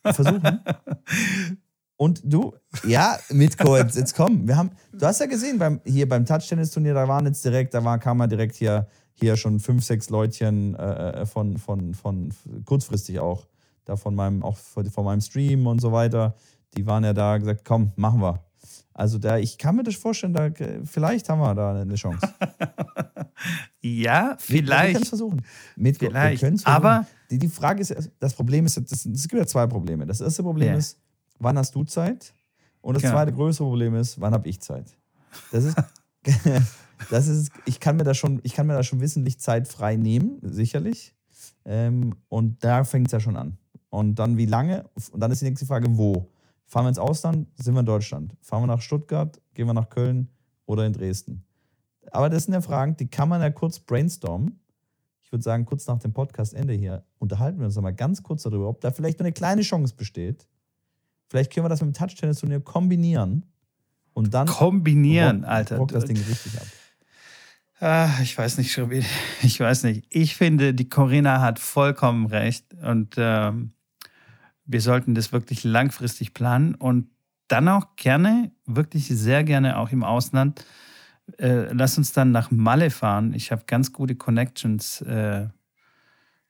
[0.05, 0.61] versuchen.
[1.97, 4.47] Und du, ja, Mitko, jetzt, jetzt komm.
[4.47, 7.82] Wir haben, du hast ja gesehen, beim, hier beim Touch-Tennis-Turnier, da waren jetzt direkt, da
[7.84, 12.34] war, kam man direkt hier, hier schon fünf, sechs Leutchen äh, äh von, von, von,
[12.66, 13.47] kurzfristig auch,
[13.87, 16.34] da von meinem, auch von meinem Stream und so weiter
[16.76, 18.43] die waren ja da gesagt, komm, machen wir.
[18.93, 20.49] Also da, ich kann mir das vorstellen, da,
[20.84, 22.26] vielleicht haben wir da eine Chance.
[23.80, 24.49] ja, vielleicht.
[24.49, 25.43] Wir, wir können es versuchen.
[25.76, 26.41] Mit, vielleicht.
[26.41, 26.66] Versuchen.
[26.66, 30.06] Aber die, die Frage ist, das Problem ist, es gibt ja zwei Probleme.
[30.06, 30.78] Das erste Problem yeah.
[30.78, 30.98] ist,
[31.38, 32.32] wann hast du Zeit?
[32.80, 33.14] Und das genau.
[33.14, 34.96] zweite größere Problem ist, wann habe ich Zeit?
[35.50, 35.76] Das ist,
[37.10, 39.96] das ist, ich kann mir da schon, ich kann mir da schon wissentlich Zeit frei
[39.96, 41.14] nehmen, sicherlich.
[41.64, 43.58] Ähm, und da fängt es ja schon an.
[43.90, 44.88] Und dann wie lange?
[45.10, 46.28] Und dann ist die nächste Frage, wo?
[46.64, 48.36] Fahren wir ins Ausland, sind wir in Deutschland.
[48.40, 50.28] Fahren wir nach Stuttgart, gehen wir nach Köln
[50.66, 51.44] oder in Dresden.
[52.10, 54.60] Aber das sind ja Fragen, die kann man ja kurz brainstormen.
[55.26, 58.68] Ich würde sagen, kurz nach dem Podcastende hier unterhalten wir uns nochmal ganz kurz darüber,
[58.68, 60.46] ob da vielleicht nur eine kleine Chance besteht.
[61.28, 63.44] Vielleicht können wir das mit dem Touch-Tennis-Turnier kombinieren
[64.12, 64.46] und dann.
[64.46, 65.76] Kombinieren, rock, Alter.
[65.78, 66.66] Rock das Ding richtig ab.
[67.80, 69.04] Ah, ich weiß nicht, Schrobi.
[69.42, 70.06] Ich weiß nicht.
[70.10, 72.72] Ich finde, die Corinna hat vollkommen recht.
[72.74, 73.72] Und ähm,
[74.64, 77.08] wir sollten das wirklich langfristig planen und
[77.48, 80.64] dann auch gerne, wirklich sehr gerne auch im Ausland.
[81.38, 83.34] Äh, lass uns dann nach Malle fahren.
[83.34, 85.48] Ich habe ganz gute Connections äh,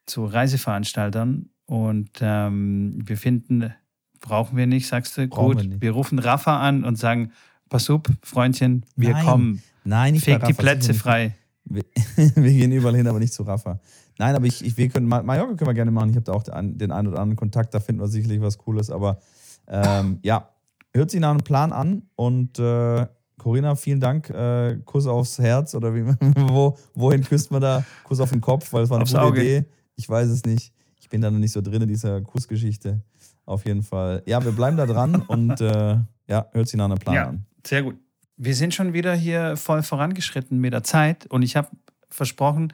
[0.05, 3.73] zu Reiseveranstaltern und ähm, wir finden,
[4.21, 5.71] brauchen wir nicht, sagst du, brauchen gut.
[5.71, 7.33] Wir, wir, rufen Rafa an und sagen,
[7.69, 9.25] pass up, Freundchen, wir Nein.
[9.25, 9.63] kommen.
[9.85, 11.35] Nein, nicht Feg die Plätze frei.
[11.65, 11.83] Wir,
[12.17, 13.81] wir, gehen überall hin, aber nicht zu Rafa.
[14.19, 16.11] Nein, aber ich, ich wir können, Mallorca können wir gerne machen.
[16.11, 18.59] Ich habe da auch den, den einen oder anderen Kontakt, da finden wir sicherlich was
[18.59, 18.91] Cooles.
[18.91, 19.19] Aber
[19.67, 20.51] ähm, ja,
[20.95, 22.03] hört sich nach einem Plan an.
[22.15, 23.07] Und äh,
[23.47, 24.29] Corinna, vielen Dank.
[24.29, 26.05] Äh, Kuss aufs Herz oder wie,
[26.37, 27.85] wo, wohin küsst man da?
[28.03, 29.41] Kuss auf den Kopf, weil es war eine Aufs gute Auge.
[29.41, 29.65] Idee.
[29.95, 30.73] Ich weiß es nicht.
[30.99, 33.03] Ich bin da noch nicht so drin in dieser Kussgeschichte.
[33.45, 34.25] Auf jeden Fall.
[34.27, 37.47] Ja, wir bleiben da dran und äh, ja, hört sich nach einem Plan ja, an.
[37.65, 37.95] Sehr gut.
[38.37, 41.69] Wir sind schon wieder hier voll vorangeschritten mit der Zeit und ich habe
[42.09, 42.73] versprochen,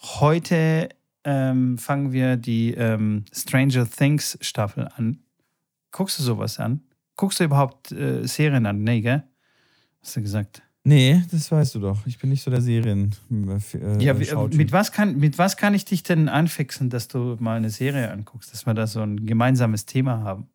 [0.00, 0.88] Heute
[1.22, 5.20] ähm, fangen wir die ähm, Stranger Things Staffel an.
[5.92, 6.80] Guckst du sowas an?
[7.14, 8.82] Guckst du überhaupt äh, Serien an?
[8.82, 9.22] Nee, gell?
[10.02, 10.62] Hast du gesagt?
[10.84, 12.06] Nee, das weißt du doch.
[12.06, 13.14] Ich bin nicht so der Serien.
[13.30, 17.56] Äh, ja, mit was, kann, mit was kann ich dich denn anfixen, dass du mal
[17.56, 20.48] eine Serie anguckst, dass wir da so ein gemeinsames Thema haben?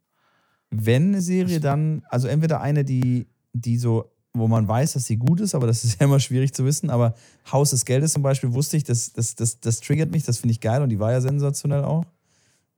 [0.71, 5.17] Wenn eine Serie dann, also entweder eine, die, die so wo man weiß, dass sie
[5.17, 6.89] gut ist, aber das ist ja immer schwierig zu wissen.
[6.89, 7.13] Aber
[7.51, 10.51] Haus des Geldes zum Beispiel wusste ich, das, das, das, das triggert mich, das finde
[10.51, 12.05] ich geil und die war ja sensationell auch.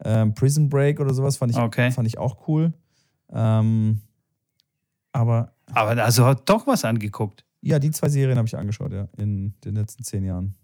[0.03, 1.91] Ähm, Prison Break oder sowas fand ich, okay.
[1.91, 2.73] fand ich auch cool.
[3.31, 4.01] Ähm,
[5.15, 5.53] aber.
[5.73, 7.43] Aber also hat doch was angeguckt.
[7.61, 10.55] Ja, die zwei Serien habe ich angeschaut, ja, in den letzten zehn Jahren.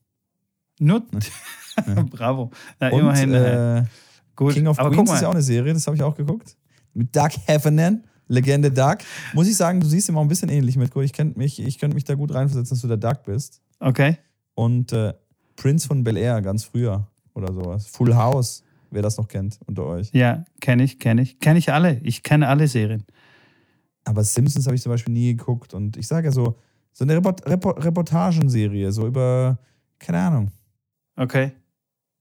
[0.79, 1.03] Nur.
[1.87, 2.03] Ja.
[2.03, 2.51] Bravo.
[2.81, 3.33] Na, und, immerhin.
[3.33, 3.85] Äh,
[4.35, 4.53] gut.
[4.53, 6.57] King of aber Queens ist ja auch eine Serie, das habe ich auch geguckt.
[6.93, 8.03] Mit Doug Heffernan.
[8.27, 8.97] Legende Doug.
[9.33, 10.93] Muss ich sagen, du siehst ihm auch ein bisschen ähnlich mit.
[10.93, 13.61] Ich, mich, ich könnte mich da gut reinversetzen, dass du der Doug bist.
[13.79, 14.17] Okay.
[14.53, 15.13] Und äh,
[15.55, 17.87] Prince von Bel Air, ganz früher oder sowas.
[17.87, 20.09] Full House, wer das noch kennt unter euch.
[20.11, 21.39] Ja, kenne ich, kenne ich.
[21.39, 22.01] Kenne ich alle.
[22.03, 23.05] Ich kenne alle Serien.
[24.03, 25.73] Aber Simpsons habe ich zum Beispiel nie geguckt.
[25.73, 26.55] Und ich sage ja so,
[26.93, 29.57] so eine Report Report Reportagenserie, so über,
[29.99, 30.51] keine Ahnung.
[31.15, 31.51] Okay.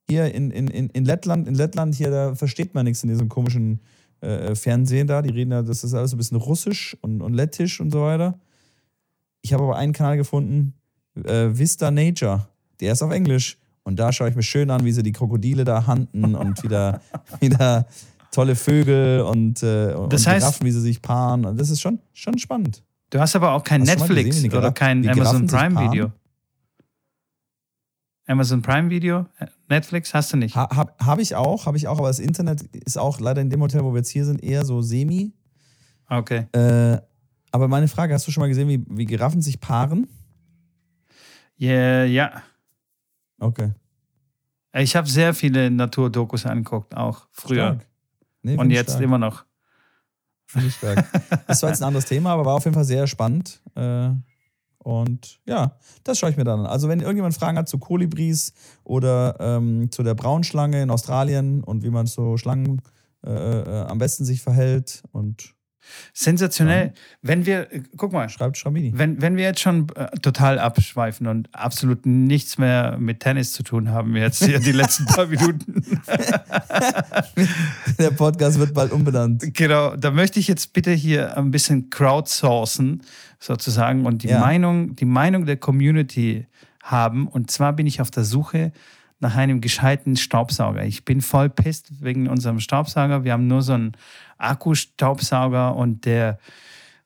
[0.09, 3.81] Hier in, in, in Lettland, in Lettland hier, da versteht man nichts in diesem komischen
[4.21, 5.23] äh, Fernsehen da.
[5.23, 8.03] Die reden ja, das ist alles so ein bisschen russisch und, und lettisch und so
[8.03, 8.39] weiter.
[9.43, 10.75] Ich habe aber einen Kanal gefunden,
[11.25, 12.47] äh, Vista Nature.
[12.81, 13.59] Der ist auf Englisch.
[13.83, 17.01] Und da schaue ich mir schön an, wie sie die Krokodile da handen und wieder,
[17.41, 17.87] wieder
[18.31, 21.45] tolle Vögel und, äh, das heißt, Giraffen, wie sie sich paaren.
[21.45, 22.83] Und das ist schon, schon spannend.
[23.11, 26.13] Du hast aber auch kein hast Netflix gesehen, oder kein Amazon Prime Video.
[28.27, 29.27] Amazon Prime Video,
[29.69, 30.55] Netflix hast du nicht?
[30.55, 33.51] Ha, Habe hab ich auch, habe ich auch, aber das Internet ist auch leider in
[33.51, 35.33] dem Hotel, wo wir jetzt hier sind, eher so semi.
[36.09, 36.47] Okay.
[36.53, 37.01] Äh,
[37.51, 40.07] aber meine Frage, hast du schon mal gesehen, wie, wie Giraffen sich paaren?
[41.61, 42.43] Yeah, ja.
[43.41, 43.73] Okay.
[44.75, 47.81] Ich habe sehr viele Naturdokus angeguckt, auch früher.
[48.43, 49.03] Nee, Und jetzt stark.
[49.03, 49.45] immer noch.
[50.47, 51.07] Finde ich stark.
[51.47, 53.63] Das war jetzt ein anderes Thema, aber war auf jeden Fall sehr spannend.
[53.75, 54.11] Äh,
[54.79, 56.67] und ja, das schaue ich mir dann an.
[56.67, 61.83] Also, wenn irgendjemand Fragen hat zu Kolibris oder ähm, zu der Braunschlange in Australien und
[61.83, 62.81] wie man so Schlangen
[63.25, 65.55] äh, äh, am besten sich verhält und
[66.13, 66.93] Sensationell.
[67.23, 68.93] Wenn wir, äh, guck mal, schreibt Schrambini.
[68.95, 73.63] Wenn, wenn wir jetzt schon äh, total abschweifen und absolut nichts mehr mit Tennis zu
[73.63, 75.83] tun haben, jetzt hier die letzten paar Minuten.
[77.99, 79.55] Der Podcast wird bald umbenannt.
[79.55, 83.03] Genau, da möchte ich jetzt bitte hier ein bisschen crowdsourcen,
[83.39, 84.41] sozusagen, und die, ja.
[84.41, 86.47] Meinung, die Meinung der Community
[86.83, 87.27] haben.
[87.27, 88.73] Und zwar bin ich auf der Suche
[89.21, 90.85] nach einem gescheiten Staubsauger.
[90.85, 93.23] Ich bin voll pisst wegen unserem Staubsauger.
[93.23, 93.93] Wir haben nur so einen
[94.41, 96.39] Akkustaubsauger und der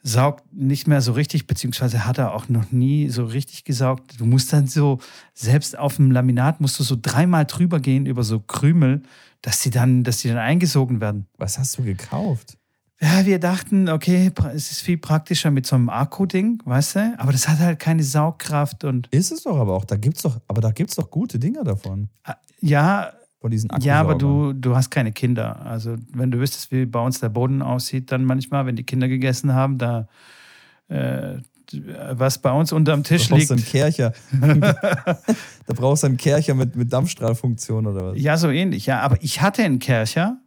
[0.03, 4.21] saugt nicht mehr so richtig, beziehungsweise hat er auch noch nie so richtig gesaugt.
[4.21, 5.01] Du musst dann so,
[5.33, 9.03] selbst auf dem Laminat musst du so dreimal drüber gehen über so Krümel,
[9.41, 11.27] dass sie dann, dass die dann eingesogen werden.
[11.39, 12.59] Was hast du gekauft?
[13.01, 17.15] Ja, wir dachten, okay, es ist viel praktischer mit so einem Akku-Ding, weißt du?
[17.19, 19.09] Aber das hat halt keine Saugkraft und.
[19.09, 19.85] Ist es doch aber auch.
[19.85, 22.09] Da gibt's doch, aber da gibt's doch gute Dinger davon.
[22.23, 23.13] Ah, ja.
[23.45, 25.65] Von diesen Ja, aber du, du hast keine Kinder.
[25.67, 29.07] Also, wenn du wüsstest, wie bei uns der Boden aussieht, dann manchmal, wenn die Kinder
[29.07, 30.09] gegessen haben, da.
[30.89, 31.37] Äh,
[32.13, 33.51] was bei uns unterm Tisch liegt.
[33.51, 34.13] Da brauchst du einen Kercher.
[35.67, 38.19] da brauchst du einen Kercher mit, mit Dampfstrahlfunktion oder was?
[38.19, 38.85] Ja, so ähnlich.
[38.85, 40.39] Ja, aber ich hatte einen Kercher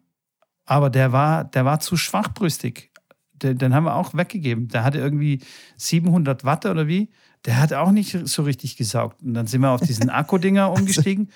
[0.68, 2.91] aber der war, der war zu schwachbrüstig.
[3.32, 4.68] Den, den haben wir auch weggegeben.
[4.68, 5.41] Der hatte irgendwie
[5.78, 7.10] 700 Watt oder wie.
[7.45, 9.24] Der hat auch nicht so richtig gesaugt.
[9.24, 11.30] Und dann sind wir auf diesen Akkudinger umgestiegen.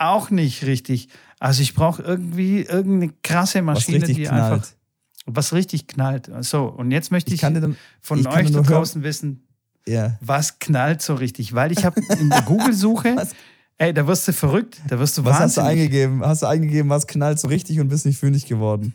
[0.00, 1.08] Auch nicht richtig.
[1.38, 4.52] Also ich brauche irgendwie irgendeine krasse Maschine, die knallt.
[4.52, 4.68] einfach
[5.26, 6.30] was richtig knallt.
[6.40, 9.08] So, und jetzt möchte ich, ich dann, von ich euch da draußen hören.
[9.08, 9.48] wissen,
[9.86, 10.16] ja.
[10.22, 11.54] was knallt so richtig.
[11.54, 13.28] Weil ich habe in der Google-Suche
[13.80, 15.42] Ey, da wirst du verrückt, da wirst du Was wahnsinnig.
[15.42, 16.20] hast du eingegeben?
[16.22, 18.92] Hast du eingegeben, was knallt so richtig und bist nicht fündig geworden?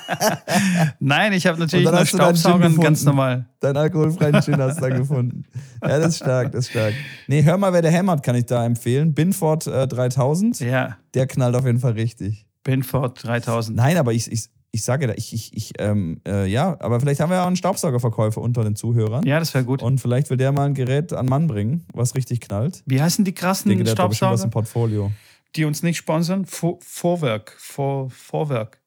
[1.00, 3.46] Nein, ich habe natürlich nur Staubsauger ganz normal.
[3.58, 5.44] Dein alkoholfreien Gin hast du dann gefunden.
[5.82, 6.94] Ja, das ist stark, das ist stark.
[7.26, 9.12] Nee, hör mal, wer der hämmert, kann ich da empfehlen.
[9.12, 10.60] Binford äh, 3000.
[10.60, 10.98] Ja.
[11.14, 12.46] Der knallt auf jeden Fall richtig.
[12.62, 13.76] Binford 3000.
[13.76, 17.30] Nein, aber ich, ich, ich sage, ich, ich, ich ähm, äh, ja, aber vielleicht haben
[17.30, 19.24] wir ja auch einen Staubsaugerverkäufer unter den Zuhörern.
[19.26, 19.82] Ja, das wäre gut.
[19.82, 22.82] Und vielleicht will der mal ein Gerät an Mann bringen, was richtig knallt.
[22.84, 24.32] Wie heißen die krassen denke, der Staubsauger?
[24.32, 25.12] was im Portfolio.
[25.56, 26.44] Die uns nicht sponsern?
[26.44, 27.56] Vor, Vorwerk.
[27.58, 28.82] Vor, Vorwerk.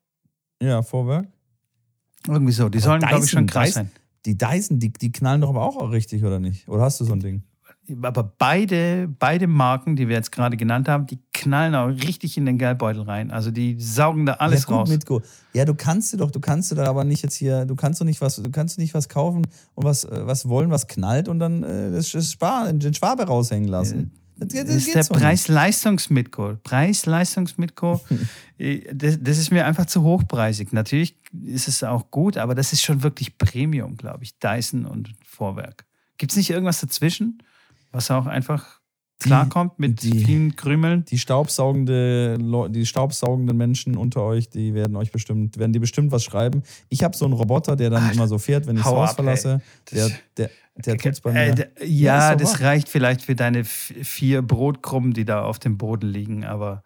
[0.61, 1.27] Ja, Vorwerk.
[2.27, 2.69] Irgendwie so.
[2.69, 3.89] Die sollen, glaube ich, schon krass sein.
[4.25, 6.67] Die Dyson, die, die knallen doch aber auch richtig, oder nicht?
[6.67, 7.43] Oder hast du so ein Ding?
[8.01, 12.45] Aber beide, beide Marken, die wir jetzt gerade genannt haben, die knallen auch richtig in
[12.45, 13.31] den Geldbeutel rein.
[13.31, 14.89] Also die saugen da alles ja, gut, raus.
[14.89, 15.21] Mitko.
[15.53, 18.01] Ja, du kannst du doch, du kannst du da aber nicht jetzt hier, du kannst
[18.01, 21.27] doch nicht was, du kannst nicht was kaufen und was, äh, was wollen, was knallt
[21.27, 24.11] und dann äh, das, das Spar, den Schwabe raushängen lassen.
[24.37, 26.57] Das, das, das ist der Preis-Leistungs-Mitko.
[26.63, 28.01] Preis-Leistungs-Mitko,
[28.57, 30.71] äh, das, das ist mir einfach zu hochpreisig.
[30.71, 34.37] Natürlich ist es auch gut, aber das ist schon wirklich Premium, glaube ich.
[34.39, 35.85] Dyson und Vorwerk.
[36.17, 37.39] Gibt es nicht irgendwas dazwischen?
[37.91, 38.79] Was auch einfach
[39.19, 41.05] klarkommt mit die, vielen Krümeln.
[41.05, 42.37] Die staubsaugende,
[42.69, 46.63] die staubsaugenden Menschen unter euch, die werden euch bestimmt, werden die bestimmt was schreiben.
[46.87, 49.09] Ich habe so einen Roboter, der dann Ach, immer so fährt, wenn ich das Haus
[49.09, 49.61] ab, verlasse.
[49.91, 51.39] Der, der, der tut's bei mir.
[51.39, 56.07] Äh, ja, ja das reicht vielleicht für deine vier Brotkrumen, die da auf dem Boden
[56.07, 56.83] liegen, aber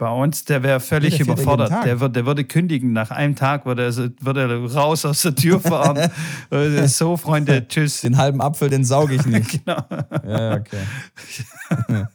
[0.00, 1.84] bei uns, der wäre völlig der überfordert.
[1.84, 2.94] Der, wird, der würde kündigen.
[2.94, 3.94] Nach einem Tag würde er,
[4.24, 6.10] würde er raus aus der Tür fahren.
[6.88, 8.00] so, Freunde, tschüss.
[8.00, 9.64] Den halben Apfel, den sauge ich nicht.
[9.64, 9.84] genau.
[10.26, 12.06] Ja, okay.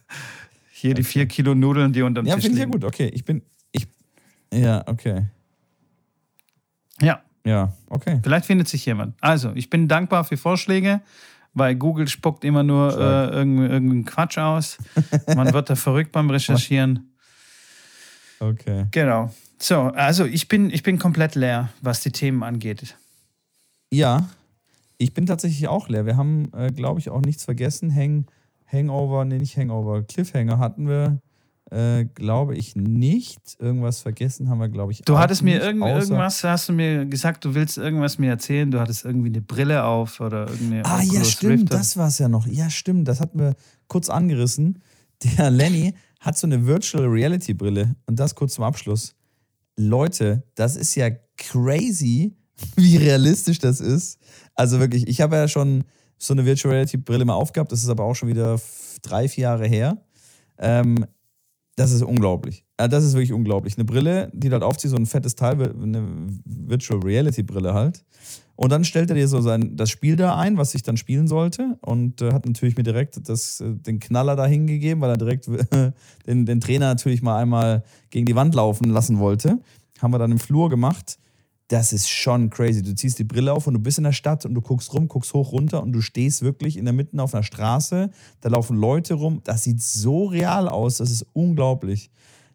[0.72, 2.56] Hier die vier Kilo Nudeln, die unterm ja, Tisch liegen.
[2.56, 2.94] Ja, finde ich ja gut.
[2.94, 3.42] Okay, ich bin.
[3.70, 3.86] Ich,
[4.52, 5.26] ja, okay.
[7.00, 7.20] Ja.
[7.44, 8.18] Ja, okay.
[8.20, 9.14] Vielleicht findet sich jemand.
[9.20, 11.02] Also, ich bin dankbar für Vorschläge
[11.58, 14.76] weil Google spuckt immer nur äh, irgendeinen Quatsch aus.
[15.34, 17.15] Man wird da verrückt beim Recherchieren.
[18.40, 18.86] Okay.
[18.90, 19.30] Genau.
[19.58, 22.96] So, also ich bin, ich bin komplett leer, was die Themen angeht.
[23.90, 24.28] Ja,
[24.98, 26.06] ich bin tatsächlich auch leer.
[26.06, 27.94] Wir haben, äh, glaube ich, auch nichts vergessen.
[27.94, 28.26] Hang,
[28.66, 31.20] Hangover, nee, nicht Hangover, Cliffhanger hatten wir,
[31.70, 33.40] äh, glaube ich, nicht.
[33.58, 37.44] Irgendwas vergessen haben wir, glaube ich, Du hattest mir irgend, irgendwas, hast du mir gesagt,
[37.44, 38.70] du willst irgendwas mir erzählen.
[38.70, 40.80] Du hattest irgendwie eine Brille auf oder irgendwie.
[40.84, 41.72] Ah, ja, stimmt, Rift.
[41.72, 42.46] das war es ja noch.
[42.46, 43.54] Ja, stimmt, das hatten wir
[43.88, 44.82] kurz angerissen.
[45.22, 47.94] Der Lenny hat so eine Virtual Reality Brille.
[48.06, 49.14] Und das kurz zum Abschluss.
[49.76, 52.34] Leute, das ist ja crazy,
[52.76, 54.18] wie realistisch das ist.
[54.54, 55.84] Also wirklich, ich habe ja schon
[56.18, 57.72] so eine Virtual Reality Brille mal aufgehabt.
[57.72, 58.58] Das ist aber auch schon wieder
[59.02, 59.98] drei, vier Jahre her.
[60.58, 61.04] Ähm,
[61.76, 62.64] das ist unglaublich.
[62.78, 63.76] Das ist wirklich unglaublich.
[63.76, 66.08] Eine Brille, die du halt aufziehst, so ein fettes Teil, eine
[66.44, 68.02] Virtual Reality Brille halt.
[68.56, 71.28] Und dann stellt er dir so sein, das Spiel da ein, was ich dann spielen
[71.28, 71.78] sollte.
[71.82, 75.48] Und äh, hat natürlich mir direkt das, äh, den Knaller da hingegeben, weil er direkt
[76.26, 79.60] den, den Trainer natürlich mal einmal gegen die Wand laufen lassen wollte.
[80.00, 81.18] Haben wir dann im Flur gemacht
[81.68, 82.82] das ist schon crazy.
[82.82, 85.08] Du ziehst die Brille auf und du bist in der Stadt und du guckst rum,
[85.08, 88.10] guckst hoch runter und du stehst wirklich in der Mitte auf einer Straße.
[88.40, 89.40] Da laufen Leute rum.
[89.44, 90.98] Das sieht so real aus.
[90.98, 92.10] Das ist unglaublich.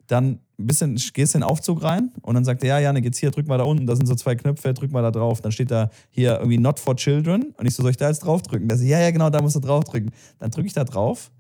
[0.08, 3.32] Dann bisschen, gehst in den Aufzug rein und dann sagt er, ja, Janik, jetzt hier,
[3.32, 5.42] drück mal da unten, da sind so zwei Knöpfe, drück mal da drauf.
[5.42, 8.20] Dann steht da hier irgendwie Not for Children und ich so, soll ich da jetzt
[8.20, 8.68] draufdrücken?
[8.68, 10.12] Da ja, ja, genau, da musst du draufdrücken.
[10.40, 11.32] Dann drücke ich da drauf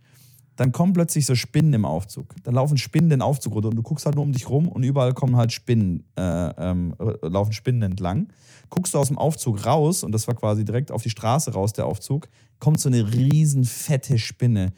[0.62, 2.36] dann kommen plötzlich so Spinnen im Aufzug.
[2.44, 4.84] Dann laufen Spinnen den Aufzug runter und du guckst halt nur um dich rum und
[4.84, 6.94] überall kommen halt Spinnen, äh, ähm,
[7.24, 8.28] laufen Spinnen entlang.
[8.70, 11.74] Guckst du aus dem Aufzug raus und das war quasi direkt auf die Straße raus,
[11.74, 12.28] der Aufzug,
[12.60, 14.74] kommt so eine riesen fette Spinne.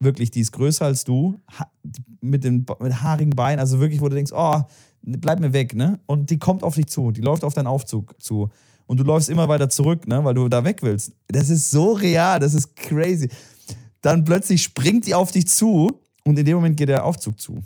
[0.00, 1.40] Wirklich, die ist größer als du,
[2.20, 4.60] mit den mit haarigen Beinen, also wirklich, wo du denkst, oh,
[5.02, 6.00] bleib mir weg, ne?
[6.06, 8.50] Und die kommt auf dich zu, die läuft auf deinen Aufzug zu.
[8.86, 10.24] Und du läufst immer weiter zurück, ne?
[10.24, 11.12] Weil du da weg willst.
[11.28, 13.30] Das ist so real, das ist crazy
[14.04, 17.62] dann plötzlich springt die auf dich zu und in dem Moment geht der Aufzug zu.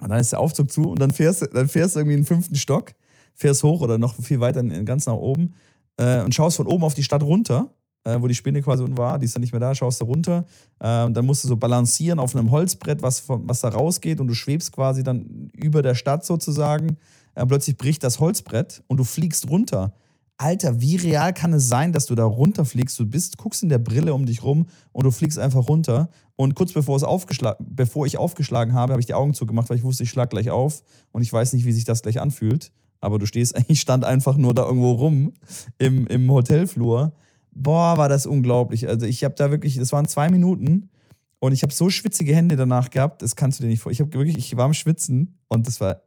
[0.00, 2.26] Und dann ist der Aufzug zu und dann fährst, dann fährst du irgendwie in den
[2.26, 2.92] fünften Stock,
[3.34, 5.54] fährst hoch oder noch viel weiter ganz nach oben
[5.98, 7.72] äh, und schaust von oben auf die Stadt runter,
[8.04, 10.04] äh, wo die Spinne quasi unten war, die ist dann nicht mehr da, schaust da
[10.04, 10.44] runter.
[10.78, 14.28] Äh, und dann musst du so balancieren auf einem Holzbrett, was, was da rausgeht und
[14.28, 16.98] du schwebst quasi dann über der Stadt sozusagen.
[17.34, 19.94] Äh, plötzlich bricht das Holzbrett und du fliegst runter.
[20.36, 22.98] Alter, wie real kann es sein, dass du da runterfliegst?
[22.98, 26.08] Du bist, guckst in der Brille um dich rum und du fliegst einfach runter.
[26.36, 29.76] Und kurz bevor, es aufgeschlagen, bevor ich aufgeschlagen habe, habe ich die Augen zugemacht, weil
[29.76, 30.82] ich wusste, ich schlag gleich auf.
[31.12, 32.72] Und ich weiß nicht, wie sich das gleich anfühlt.
[33.00, 35.34] Aber du stehst, ich stand einfach nur da irgendwo rum
[35.78, 37.12] im, im Hotelflur.
[37.54, 38.88] Boah, war das unglaublich.
[38.88, 40.90] Also ich habe da wirklich, das waren zwei Minuten
[41.38, 43.92] und ich habe so schwitzige Hände danach gehabt, das kannst du dir nicht vor.
[43.92, 46.02] Ich habe wirklich, ich war am Schwitzen und das war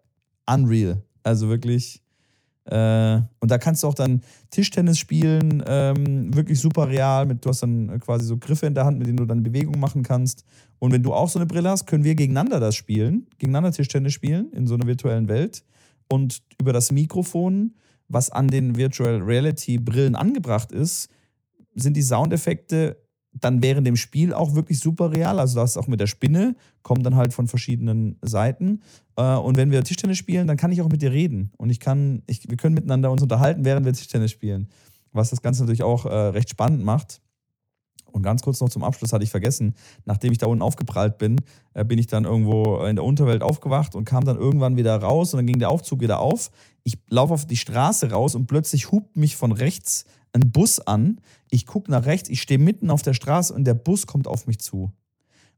[0.45, 1.03] unreal.
[1.23, 2.01] Also wirklich
[2.69, 7.25] äh, und da kannst du auch dann Tischtennis spielen, ähm, wirklich super real.
[7.25, 9.79] Mit, du hast dann quasi so Griffe in der Hand, mit denen du dann Bewegungen
[9.79, 10.43] machen kannst.
[10.79, 14.13] Und wenn du auch so eine Brille hast, können wir gegeneinander das spielen, gegeneinander Tischtennis
[14.13, 15.63] spielen in so einer virtuellen Welt.
[16.09, 17.73] Und über das Mikrofon,
[18.09, 21.09] was an den Virtual Reality Brillen angebracht ist,
[21.77, 22.97] sind die Soundeffekte
[23.33, 25.39] dann während dem Spiel auch wirklich super real.
[25.39, 28.81] Also das auch mit der Spinne, kommt dann halt von verschiedenen Seiten.
[29.15, 31.51] Äh, und wenn wir Tischtennis spielen, dann kann ich auch mit dir reden.
[31.57, 34.69] Und ich kann, ich, wir können miteinander uns unterhalten, während wir Tischtennis spielen.
[35.11, 37.21] Was das Ganze natürlich auch äh, recht spannend macht.
[38.11, 41.41] Und ganz kurz noch zum Abschluss hatte ich vergessen, nachdem ich da unten aufgeprallt bin,
[41.73, 45.33] äh, bin ich dann irgendwo in der Unterwelt aufgewacht und kam dann irgendwann wieder raus
[45.33, 46.51] und dann ging der Aufzug wieder auf.
[46.83, 51.19] Ich laufe auf die Straße raus und plötzlich hupt mich von rechts ein Bus an.
[51.49, 54.47] Ich gucke nach rechts, ich stehe mitten auf der Straße und der Bus kommt auf
[54.47, 54.91] mich zu.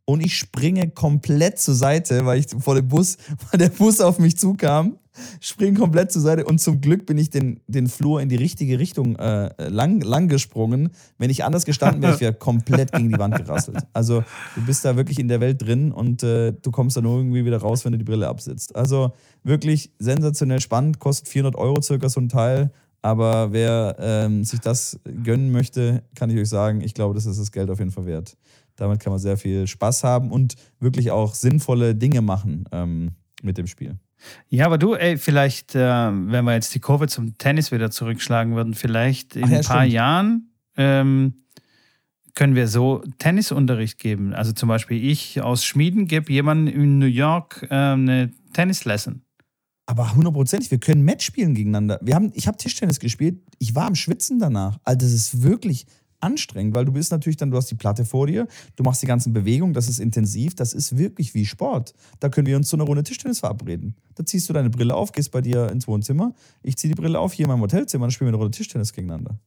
[0.06, 3.18] Und ich springe komplett zur Seite, weil ich vor dem Bus,
[3.52, 4.98] weil der Bus auf mich zukam,
[5.40, 8.80] springe komplett zur Seite und zum Glück bin ich den, den Flur in die richtige
[8.80, 10.90] Richtung äh, lang, lang gesprungen.
[11.18, 13.78] Wenn ich anders gestanden wäre, ich wäre komplett gegen die Wand gerasselt.
[13.94, 14.24] Also
[14.56, 17.58] du bist da wirklich in der Welt drin und äh, du kommst dann irgendwie wieder
[17.58, 18.76] raus, wenn du die Brille absitzt.
[18.76, 19.14] Also
[19.44, 25.00] wirklich sensationell spannend, kostet 400 Euro circa so ein Teil aber wer ähm, sich das
[25.24, 28.06] gönnen möchte, kann ich euch sagen, ich glaube, das ist das Geld auf jeden Fall
[28.06, 28.38] wert.
[28.76, 33.12] Damit kann man sehr viel Spaß haben und wirklich auch sinnvolle Dinge machen ähm,
[33.42, 33.98] mit dem Spiel.
[34.50, 38.56] Ja, aber du, ey, vielleicht, äh, wenn wir jetzt die Kurve zum Tennis wieder zurückschlagen
[38.56, 39.94] würden, vielleicht in ja, ein paar stimmt.
[39.94, 41.34] Jahren ähm,
[42.36, 44.34] können wir so Tennisunterricht geben.
[44.34, 49.24] Also zum Beispiel ich aus Schmieden gebe jemandem in New York äh, eine Tennislesson.
[49.86, 52.00] Aber hundertprozentig, wir können Match spielen gegeneinander.
[52.04, 54.78] Wir haben, ich habe Tischtennis gespielt, ich war am Schwitzen danach.
[54.84, 55.88] Also das ist wirklich
[56.20, 59.08] anstrengend, weil du bist natürlich dann, du hast die Platte vor dir, du machst die
[59.08, 61.94] ganzen Bewegungen, das ist intensiv, das ist wirklich wie Sport.
[62.20, 63.96] Da können wir uns zu einer Runde Tischtennis verabreden.
[64.16, 67.20] Da ziehst du deine Brille auf, gehst bei dir ins Wohnzimmer, ich ziehe die Brille
[67.20, 69.40] auf, hier in meinem Hotelzimmer, dann spielen wir eine Runde Tischtennis gegeneinander.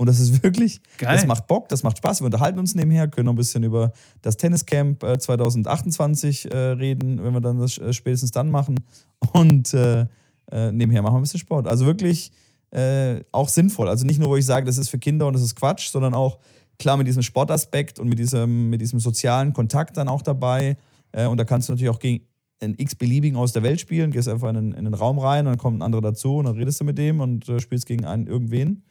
[0.00, 1.14] Und das ist wirklich, Geil.
[1.14, 2.22] das macht Bock, das macht Spaß.
[2.22, 3.92] Wir unterhalten uns nebenher, können noch ein bisschen über
[4.22, 8.76] das Tenniscamp 2028 äh, äh, reden, wenn wir dann das äh, spätestens dann machen.
[9.32, 10.06] Und äh,
[10.50, 11.66] äh, nebenher machen wir ein bisschen Sport.
[11.66, 12.32] Also wirklich
[12.70, 13.88] äh, auch sinnvoll.
[13.88, 16.14] Also nicht nur, wo ich sage, das ist für Kinder und das ist Quatsch, sondern
[16.14, 16.38] auch
[16.78, 20.76] klar mit diesem Sportaspekt und mit diesem, mit diesem sozialen Kontakt dann auch dabei.
[21.12, 22.24] und da kannst du natürlich auch gegen
[22.62, 25.52] einen x-beliebigen aus der Welt spielen, gehst einfach in einen, in einen Raum rein und
[25.52, 28.26] dann kommt ein anderer dazu und dann redest du mit dem und spielst gegen einen
[28.26, 28.84] irgendwen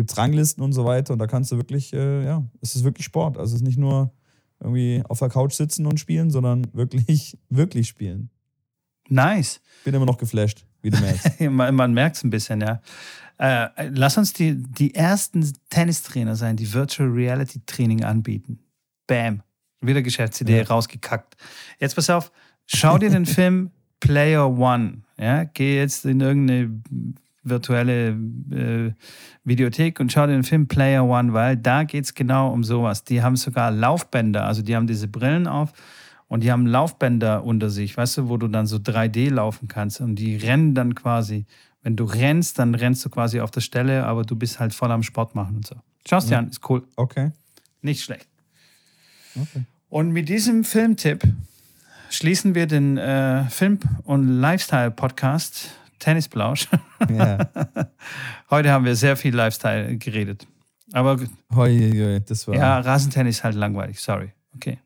[0.00, 2.84] gibt es Ranglisten und so weiter und da kannst du wirklich, äh, ja, es ist
[2.84, 3.36] wirklich Sport.
[3.36, 4.12] Also es ist nicht nur
[4.58, 8.30] irgendwie auf der Couch sitzen und spielen, sondern wirklich, wirklich spielen.
[9.08, 9.60] Nice.
[9.84, 11.40] Bin immer noch geflasht, wie du merkst.
[11.50, 12.80] man man merkt es ein bisschen, ja.
[13.38, 18.58] Äh, lass uns die, die ersten Tennistrainer sein, die Virtual Reality Training anbieten.
[19.06, 19.42] Bam.
[19.80, 20.64] Wieder Geschäftsidee ja.
[20.64, 21.36] rausgekackt.
[21.78, 22.30] Jetzt pass auf,
[22.66, 25.02] schau dir den Film Player One.
[25.16, 26.82] Ja, geh jetzt in irgendeine
[27.42, 28.92] virtuelle äh,
[29.44, 33.04] Videothek und schau dir den Film Player One, weil da geht es genau um sowas.
[33.04, 35.72] Die haben sogar Laufbänder, also die haben diese Brillen auf
[36.30, 40.00] und die haben Laufbänder unter sich, weißt du, wo du dann so 3D laufen kannst
[40.00, 41.44] und die rennen dann quasi.
[41.82, 44.92] Wenn du rennst, dann rennst du quasi auf der Stelle, aber du bist halt voll
[44.92, 45.74] am Sport machen und so.
[46.08, 46.38] Schau dir ja.
[46.38, 46.84] an, ist cool.
[46.94, 47.32] Okay.
[47.82, 48.28] Nicht schlecht.
[49.34, 49.64] Okay.
[49.88, 51.24] Und mit diesem Filmtipp
[52.10, 56.68] schließen wir den äh, Film- und Lifestyle-Podcast Tennisblausch.
[57.08, 57.48] Ja.
[58.50, 60.46] Heute haben wir sehr viel Lifestyle geredet.
[60.92, 61.18] Aber
[61.54, 62.54] Hoi, das war.
[62.54, 64.32] Ja, Rasentennis ist halt langweilig, sorry.
[64.54, 64.78] Okay.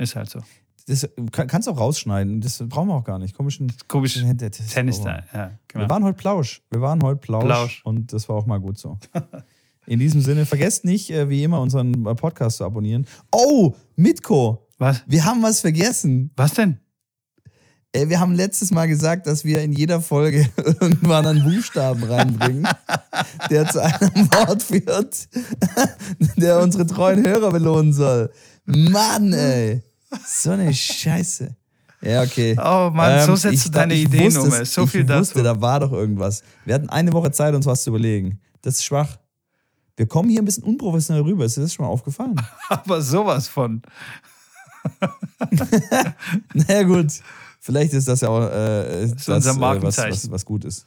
[0.00, 0.40] Ist halt so.
[0.86, 2.40] Das kannst du auch rausschneiden.
[2.40, 3.36] Das brauchen wir auch gar nicht.
[3.36, 5.24] Komischen, komischen Tennis-Style.
[5.32, 5.84] Ja, genau.
[5.84, 6.62] Wir waren heute Plausch.
[6.70, 7.82] Wir waren heute Plausch, Plausch.
[7.84, 8.98] Und das war auch mal gut so.
[9.86, 13.06] In diesem Sinne, vergesst nicht, äh, wie immer, unseren Podcast zu abonnieren.
[13.30, 14.66] Oh, Mitko.
[14.78, 15.02] Was?
[15.06, 16.30] Wir haben was vergessen.
[16.36, 16.78] Was denn?
[17.92, 22.66] Ey, wir haben letztes Mal gesagt, dass wir in jeder Folge irgendwann einen Buchstaben reinbringen,
[23.50, 25.28] der zu einem Wort führt,
[26.36, 28.30] der unsere treuen Hörer belohnen soll.
[28.64, 29.82] Mann, ey.
[30.26, 31.54] So eine Scheiße.
[32.02, 32.56] Ja, okay.
[32.58, 34.50] Oh Mann, ähm, so setzt du deine Ideen um.
[34.64, 35.20] So viel ich dazu.
[35.20, 36.42] wusste, da war doch irgendwas.
[36.64, 38.40] Wir hatten eine Woche Zeit, uns was zu überlegen.
[38.62, 39.18] Das ist schwach.
[39.96, 41.44] Wir kommen hier ein bisschen unprofessionell rüber.
[41.44, 42.36] Ist dir das schon mal aufgefallen?
[42.68, 43.82] Aber sowas von.
[46.54, 47.12] naja, gut.
[47.60, 49.46] Vielleicht ist das ja auch äh, das, das.
[49.46, 50.86] Äh, was, was, was gut ist.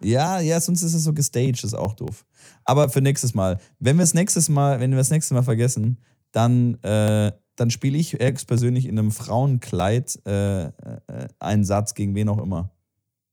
[0.00, 2.24] Ja, ja, sonst ist es so gestaged, ist auch doof.
[2.64, 5.98] Aber für nächstes Mal, wenn wir es nächstes Mal, wenn wir das nächste Mal vergessen,
[6.32, 10.70] dann, äh, dann spiele ich persönlich in einem Frauenkleid äh, äh,
[11.38, 12.70] einen Satz gegen wen auch immer.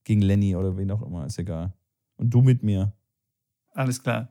[0.03, 1.71] Gegen Lenny oder wen auch immer, ist egal.
[2.17, 2.91] Und du mit mir.
[3.73, 4.27] Alles klar.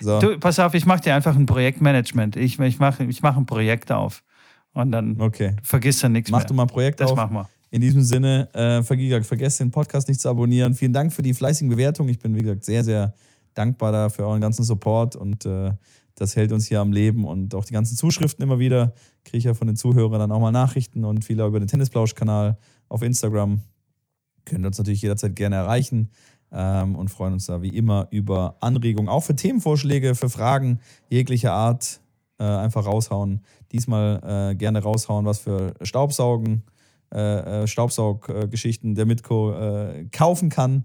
[0.00, 0.18] So.
[0.18, 2.36] Du, pass auf, ich mache dir einfach ein Projektmanagement.
[2.36, 4.24] Ich, ich mache ich mach ein Projekt auf.
[4.72, 5.54] Und dann okay.
[5.62, 6.46] vergisst du nichts Mach mehr.
[6.46, 7.18] du mal ein Projekt das auf.
[7.18, 7.50] Das machen wir.
[7.70, 10.74] In diesem Sinne, äh, vergesst den Podcast nicht zu abonnieren.
[10.74, 12.08] Vielen Dank für die fleißigen Bewertungen.
[12.08, 13.12] Ich bin, wie gesagt, sehr, sehr
[13.52, 15.72] dankbar da für euren ganzen Support und äh,
[16.14, 18.94] das hält uns hier am Leben und auch die ganzen Zuschriften immer wieder.
[19.24, 22.56] Kriege ich ja von den Zuhörern dann auch mal Nachrichten und viele über den Tennisplausch-Kanal
[22.88, 23.62] auf Instagram.
[24.44, 26.10] Könnt uns natürlich jederzeit gerne erreichen
[26.52, 31.52] ähm, und freuen uns da wie immer über Anregungen, auch für Themenvorschläge, für Fragen jeglicher
[31.52, 32.00] Art.
[32.36, 33.42] Äh, einfach raushauen.
[33.70, 36.64] Diesmal äh, gerne raushauen, was für Staubsaugen,
[37.12, 40.84] äh, äh Staubsauggeschichten der Mitko äh, kaufen kann.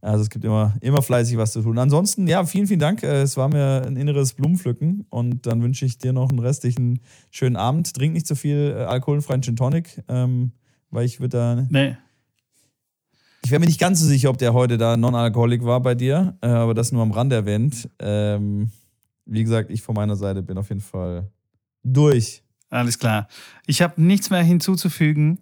[0.00, 1.78] Also es gibt immer, immer fleißig was zu tun.
[1.78, 3.02] Ansonsten, ja, vielen, vielen Dank.
[3.02, 7.00] Äh, es war mir ein inneres Blumenpflücken und dann wünsche ich dir noch einen restlichen
[7.30, 7.92] schönen Abend.
[7.94, 10.52] Trink nicht zu so viel alkoholfreien Gin Tonic, ähm,
[10.90, 11.66] weil ich würde da.
[11.68, 11.96] Nee.
[13.42, 16.36] Ich wäre mir nicht ganz so sicher, ob der heute da non-alkoholik war bei dir,
[16.42, 17.88] aber das nur am Rand erwähnt.
[17.98, 18.70] Ähm,
[19.24, 21.30] wie gesagt, ich von meiner Seite bin auf jeden Fall
[21.82, 22.42] durch.
[22.68, 23.28] Alles klar.
[23.66, 25.40] Ich habe nichts mehr hinzuzufügen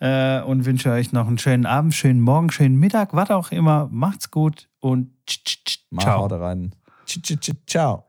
[0.00, 3.88] äh, und wünsche euch noch einen schönen Abend, schönen Morgen, schönen Mittag, was auch immer.
[3.90, 6.28] Macht's gut und ciao.
[6.28, 6.74] Mach rein.
[7.66, 8.07] Ciao.